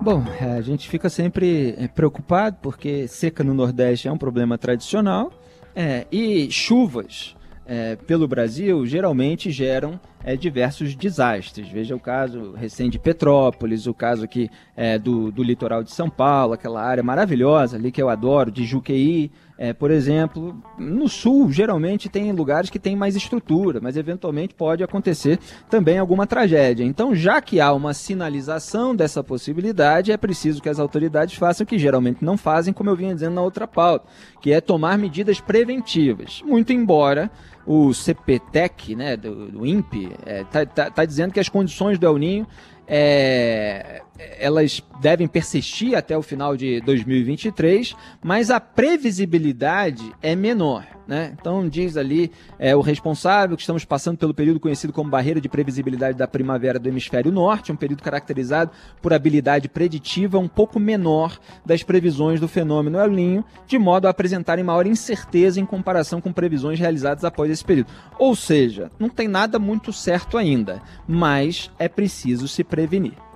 Bom, 0.00 0.24
a 0.40 0.60
gente 0.60 0.88
fica 0.88 1.08
sempre 1.08 1.74
é, 1.76 1.86
preocupado 1.86 2.56
porque 2.62 3.06
seca 3.06 3.44
no 3.44 3.52
Nordeste 3.52 4.08
é 4.08 4.12
um 4.12 4.18
problema 4.18 4.56
tradicional 4.56 5.32
é, 5.74 6.06
e 6.10 6.50
chuvas 6.50 7.36
é, 7.66 7.94
pelo 7.94 8.26
Brasil 8.26 8.86
geralmente 8.86 9.50
geram 9.50 10.00
é, 10.28 10.36
diversos 10.36 10.94
desastres. 10.94 11.70
Veja 11.70 11.96
o 11.96 11.98
caso 11.98 12.52
recente 12.52 12.90
de 12.90 12.98
Petrópolis, 12.98 13.86
o 13.86 13.94
caso 13.94 14.24
aqui 14.24 14.50
é, 14.76 14.98
do, 14.98 15.32
do 15.32 15.42
litoral 15.42 15.82
de 15.82 15.90
São 15.90 16.10
Paulo, 16.10 16.52
aquela 16.52 16.82
área 16.82 17.02
maravilhosa 17.02 17.78
ali 17.78 17.90
que 17.90 18.02
eu 18.02 18.10
adoro, 18.10 18.50
de 18.50 18.66
Juqueí, 18.66 19.30
é, 19.56 19.72
por 19.72 19.90
exemplo, 19.90 20.54
no 20.78 21.08
sul, 21.08 21.50
geralmente 21.50 22.10
tem 22.10 22.30
lugares 22.30 22.68
que 22.68 22.78
tem 22.78 22.94
mais 22.94 23.16
estrutura, 23.16 23.80
mas 23.82 23.96
eventualmente 23.96 24.54
pode 24.54 24.84
acontecer 24.84 25.38
também 25.70 25.98
alguma 25.98 26.26
tragédia. 26.26 26.84
Então, 26.84 27.14
já 27.14 27.40
que 27.40 27.58
há 27.58 27.72
uma 27.72 27.94
sinalização 27.94 28.94
dessa 28.94 29.24
possibilidade, 29.24 30.12
é 30.12 30.16
preciso 30.18 30.60
que 30.60 30.68
as 30.68 30.78
autoridades 30.78 31.36
façam 31.36 31.64
o 31.64 31.66
que 31.66 31.78
geralmente 31.78 32.22
não 32.22 32.36
fazem, 32.36 32.74
como 32.74 32.90
eu 32.90 32.94
vinha 32.94 33.14
dizendo 33.14 33.34
na 33.34 33.42
outra 33.42 33.66
pauta, 33.66 34.06
que 34.42 34.52
é 34.52 34.60
tomar 34.60 34.98
medidas 34.98 35.40
preventivas. 35.40 36.42
Muito 36.44 36.72
embora 36.72 37.30
o 37.68 37.92
CPTEC, 37.92 38.96
né, 38.96 39.14
do, 39.14 39.50
do 39.50 39.66
INPE, 39.66 40.10
está 40.24 40.60
é, 40.60 40.64
tá, 40.64 40.66
tá, 40.66 40.90
tá 40.90 41.04
dizendo 41.04 41.34
que 41.34 41.38
as 41.38 41.50
condições 41.50 41.98
do 41.98 42.06
El 42.06 42.16
Ninho 42.16 42.46
é, 42.86 44.00
elas 44.38 44.82
devem 45.00 45.28
persistir 45.28 45.96
até 45.96 46.16
o 46.16 46.22
final 46.22 46.56
de 46.56 46.80
2023, 46.80 47.94
mas 48.22 48.50
a 48.50 48.58
previsibilidade 48.58 50.12
é 50.20 50.34
menor. 50.34 50.86
Né? 51.06 51.34
Então, 51.40 51.66
diz 51.66 51.96
ali 51.96 52.30
é, 52.58 52.76
o 52.76 52.82
responsável 52.82 53.56
que 53.56 53.62
estamos 53.62 53.82
passando 53.82 54.18
pelo 54.18 54.34
período 54.34 54.60
conhecido 54.60 54.92
como 54.92 55.08
barreira 55.08 55.40
de 55.40 55.48
previsibilidade 55.48 56.18
da 56.18 56.28
primavera 56.28 56.78
do 56.78 56.86
hemisfério 56.86 57.32
norte, 57.32 57.72
um 57.72 57.76
período 57.76 58.02
caracterizado 58.02 58.72
por 59.00 59.14
habilidade 59.14 59.70
preditiva 59.70 60.38
um 60.38 60.48
pouco 60.48 60.78
menor 60.78 61.38
das 61.64 61.82
previsões 61.82 62.40
do 62.40 62.46
fenômeno 62.46 62.98
El 62.98 63.10
Ninho, 63.10 63.44
de 63.66 63.78
modo 63.78 64.06
a 64.06 64.10
apresentarem 64.10 64.62
maior 64.62 64.86
incerteza 64.86 65.58
em 65.58 65.64
comparação 65.64 66.20
com 66.20 66.30
previsões 66.30 66.78
realizadas 66.78 67.24
após 67.24 67.50
esse 67.50 67.64
período. 67.64 67.88
Ou 68.18 68.36
seja, 68.36 68.90
não 68.98 69.08
tem 69.08 69.28
nada 69.28 69.58
muito 69.58 69.94
certo 69.94 70.36
ainda, 70.36 70.82
mas 71.06 71.70
é 71.78 71.88
preciso 71.88 72.46
se 72.46 72.62
prevenir. 72.62 73.27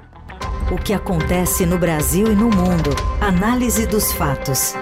O 0.73 0.77
que 0.77 0.95
acontece 0.95 1.67
no 1.67 1.77
Brasil 1.77 2.33
e 2.33 2.35
no 2.35 2.49
mundo. 2.49 2.97
Análise 3.21 3.87
dos 3.87 4.11
fatos. 4.15 4.75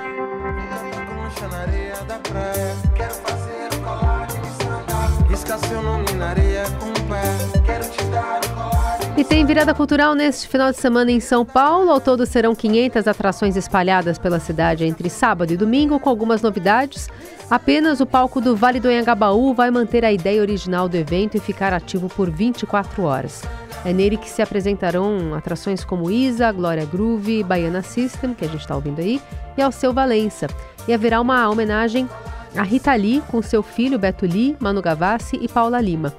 E 9.21 9.25
tem 9.25 9.45
virada 9.45 9.75
cultural 9.75 10.15
neste 10.15 10.49
final 10.49 10.71
de 10.71 10.79
semana 10.79 11.13
em 11.13 11.21
São 11.21 11.45
Paulo. 11.45 11.91
Ao 11.91 12.01
todo 12.01 12.25
serão 12.25 12.55
500 12.55 13.07
atrações 13.07 13.55
espalhadas 13.55 14.17
pela 14.17 14.41
cidade 14.41 14.87
entre 14.87 15.11
sábado 15.11 15.53
e 15.53 15.59
domingo, 15.59 16.01
com 16.01 16.09
algumas 16.09 16.41
novidades. 16.41 17.07
Apenas 17.51 18.01
o 18.01 18.07
palco 18.07 18.41
do 18.41 18.57
Vale 18.57 18.81
do 18.81 18.89
Anhangabaú 18.89 19.53
vai 19.53 19.71
manter 19.71 20.07
a 20.07 20.11
ideia 20.11 20.41
original 20.41 20.89
do 20.89 20.97
evento 20.97 21.37
e 21.37 21.39
ficar 21.39 21.71
ativo 21.71 22.09
por 22.09 22.31
24 22.31 23.03
horas. 23.03 23.43
É 23.85 23.93
nele 23.93 24.17
que 24.17 24.31
se 24.31 24.41
apresentarão 24.41 25.35
atrações 25.35 25.85
como 25.85 26.11
Isa, 26.11 26.51
Glória 26.51 26.87
Groove, 26.87 27.45
Baiana 27.45 27.83
System, 27.83 28.33
que 28.33 28.47
a 28.47 28.49
gente 28.49 28.63
está 28.63 28.75
ouvindo 28.75 29.01
aí, 29.01 29.21
e 29.55 29.61
ao 29.61 29.71
seu 29.71 29.93
Valença. 29.93 30.47
E 30.89 30.95
haverá 30.95 31.21
uma 31.21 31.47
homenagem 31.51 32.09
a 32.57 32.63
Rita 32.63 32.95
Lee 32.95 33.23
com 33.31 33.43
seu 33.43 33.63
filho 33.63 33.99
Beto 33.99 34.25
Lee, 34.25 34.57
Manu 34.59 34.81
Gavassi 34.81 35.39
e 35.43 35.47
Paula 35.47 35.79
Lima. 35.79 36.15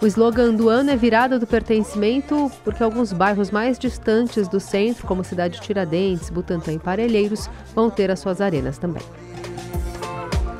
O 0.00 0.06
slogan 0.06 0.52
do 0.54 0.68
ano 0.68 0.90
é 0.90 0.96
virada 0.96 1.38
do 1.38 1.46
pertencimento, 1.46 2.50
porque 2.62 2.82
alguns 2.82 3.14
bairros 3.14 3.50
mais 3.50 3.78
distantes 3.78 4.46
do 4.46 4.60
centro, 4.60 5.06
como 5.06 5.24
Cidade 5.24 5.58
Tiradentes, 5.60 6.28
Butantã 6.28 6.72
e 6.72 6.78
Parelheiros, 6.78 7.48
vão 7.74 7.88
ter 7.88 8.10
as 8.10 8.20
suas 8.20 8.42
arenas 8.42 8.76
também. 8.76 9.02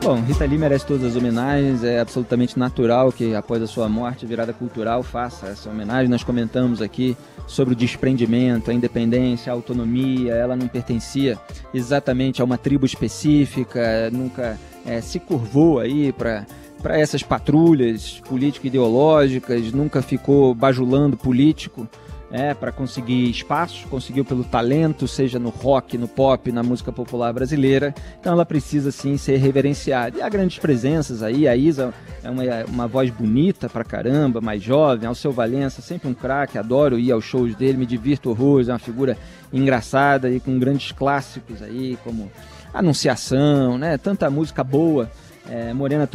Bom, 0.03 0.21
Rita 0.23 0.45
Lee 0.47 0.57
merece 0.57 0.87
todas 0.87 1.05
as 1.05 1.17
homenagens, 1.17 1.83
é 1.83 1.99
absolutamente 1.99 2.59
natural 2.59 3.11
que 3.11 3.35
após 3.35 3.61
a 3.61 3.67
sua 3.67 3.89
morte, 3.89 4.25
a 4.25 4.29
virada 4.29 4.53
cultural 4.53 5.03
faça 5.03 5.49
essa 5.49 5.69
homenagem. 5.69 6.09
Nós 6.09 6.23
comentamos 6.23 6.81
aqui 6.81 7.17
sobre 7.47 7.75
o 7.75 7.77
desprendimento, 7.77 8.71
a 8.71 8.75
independência, 8.75 9.53
a 9.53 9.55
autonomia, 9.55 10.33
ela 10.33 10.57
não 10.57 10.69
pertencia 10.69 11.37
exatamente 11.75 12.41
a 12.41 12.45
uma 12.45 12.57
tribo 12.57 12.87
específica, 12.87 14.09
nunca 14.13 14.57
é, 14.87 15.01
se 15.01 15.19
curvou 15.19 15.81
aí 15.81 16.13
para 16.13 16.47
para 16.83 16.99
essas 16.99 17.23
patrulhas 17.23 18.21
político-ideológicas, 18.29 19.73
nunca 19.73 20.03
ficou 20.03 20.55
bajulando 20.55 21.17
político 21.17 21.89
é, 22.31 22.55
para 22.55 22.73
conseguir 22.73 23.31
espaço, 23.31 23.87
conseguiu 23.89 24.25
pelo 24.25 24.45
talento, 24.45 25.07
seja 25.07 25.39
no 25.39 25.49
rock, 25.49 25.97
no 25.97 26.09
pop, 26.09 26.51
na 26.51 26.63
música 26.63 26.93
popular 26.93 27.33
brasileira. 27.33 27.95
Então 28.21 28.33
ela 28.33 28.45
precisa 28.45 28.91
sim 28.91 29.17
ser 29.17 29.37
reverenciada. 29.37 30.19
E 30.19 30.23
há 30.23 30.29
grandes 30.29 30.59
presenças 30.59 31.23
aí, 31.23 31.47
a 31.47 31.57
Isa 31.57 31.95
é 32.23 32.31
uma, 32.31 32.43
uma 32.69 32.87
voz 32.89 33.11
bonita 33.11 33.69
pra 33.69 33.85
caramba, 33.85 34.41
mais 34.41 34.63
jovem, 34.63 35.09
Alceu 35.09 35.33
Valença, 35.33 35.81
sempre 35.81 36.09
um 36.09 36.15
craque, 36.15 36.59
adoro 36.59 36.99
ir 36.99 37.13
aos 37.13 37.25
shows 37.25 37.55
dele, 37.55 37.79
me 37.79 37.87
divirto 37.87 38.31
horrores, 38.31 38.69
é 38.69 38.73
uma 38.73 38.79
figura 38.79 39.17
engraçada 39.53 40.29
e 40.29 40.41
com 40.41 40.59
grandes 40.59 40.93
clássicos 40.93 41.63
aí, 41.63 41.97
como 42.03 42.31
Anunciação, 42.77 43.79
né? 43.79 43.97
Tanta 43.97 44.29
música 44.29 44.63
boa. 44.63 45.11
É, 45.49 45.73
Morena 45.73 46.07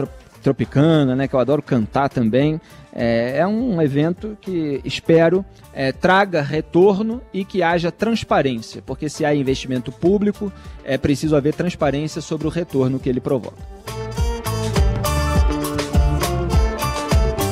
Tropicana, 0.42 1.16
né? 1.16 1.28
Que 1.28 1.36
eu 1.36 1.40
adoro 1.40 1.62
cantar 1.62 2.10
também. 2.10 2.60
É, 2.94 3.38
é 3.38 3.48
um 3.48 3.82
evento 3.82 4.38
que 4.42 4.82
espero 4.84 5.46
é, 5.74 5.92
traga 5.92 6.42
retorno 6.42 7.22
e 7.34 7.46
que 7.46 7.64
haja 7.64 7.92
transparência, 7.92 8.82
porque 8.86 9.08
se 9.08 9.24
há 9.24 9.34
investimento 9.34 9.92
público, 9.92 10.52
é 10.84 10.98
preciso 10.98 11.36
haver 11.36 11.54
transparência 11.54 12.22
sobre 12.22 12.48
o 12.48 12.50
retorno 12.50 13.00
que 13.00 13.08
ele 13.08 13.22
provoca. 13.22 13.58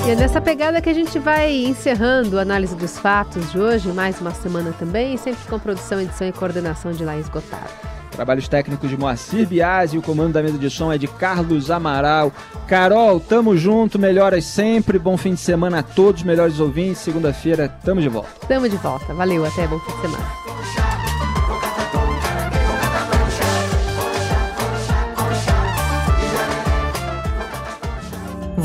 E 0.05 0.11
é 0.11 0.15
nessa 0.15 0.41
pegada 0.41 0.81
que 0.81 0.89
a 0.89 0.93
gente 0.93 1.19
vai 1.19 1.53
encerrando 1.65 2.39
a 2.39 2.41
análise 2.41 2.75
dos 2.75 2.97
fatos 2.97 3.51
de 3.51 3.59
hoje, 3.59 3.89
mais 3.89 4.19
uma 4.19 4.31
semana 4.31 4.73
também, 4.73 5.15
sempre 5.17 5.47
com 5.47 5.59
produção, 5.59 6.01
edição 6.01 6.27
e 6.27 6.31
coordenação 6.31 6.91
de 6.91 7.05
Laís 7.05 7.29
Gotardo. 7.29 7.98
Trabalhos 8.11 8.47
técnicos 8.47 8.89
de 8.89 8.97
Moacir 8.97 9.47
Biasi, 9.47 9.97
o 9.97 10.01
comando 10.01 10.33
da 10.33 10.43
mesa 10.43 10.57
de 10.57 10.69
som 10.69 10.91
é 10.91 10.97
de 10.97 11.07
Carlos 11.07 11.71
Amaral. 11.71 12.31
Carol, 12.67 13.19
tamo 13.19 13.55
junto, 13.55 13.97
melhoras 13.97 14.45
sempre, 14.45 14.99
bom 14.99 15.17
fim 15.17 15.33
de 15.33 15.39
semana 15.39 15.79
a 15.79 15.83
todos, 15.83 16.23
melhores 16.23 16.59
ouvintes. 16.59 17.01
Segunda-feira, 17.01 17.69
tamo 17.83 18.01
de 18.01 18.09
volta. 18.09 18.29
Tamo 18.47 18.67
de 18.67 18.77
volta, 18.77 19.13
valeu, 19.13 19.45
até 19.45 19.67
bom 19.67 19.79
fim 19.79 19.91
de 19.93 20.01
semana. 20.01 20.48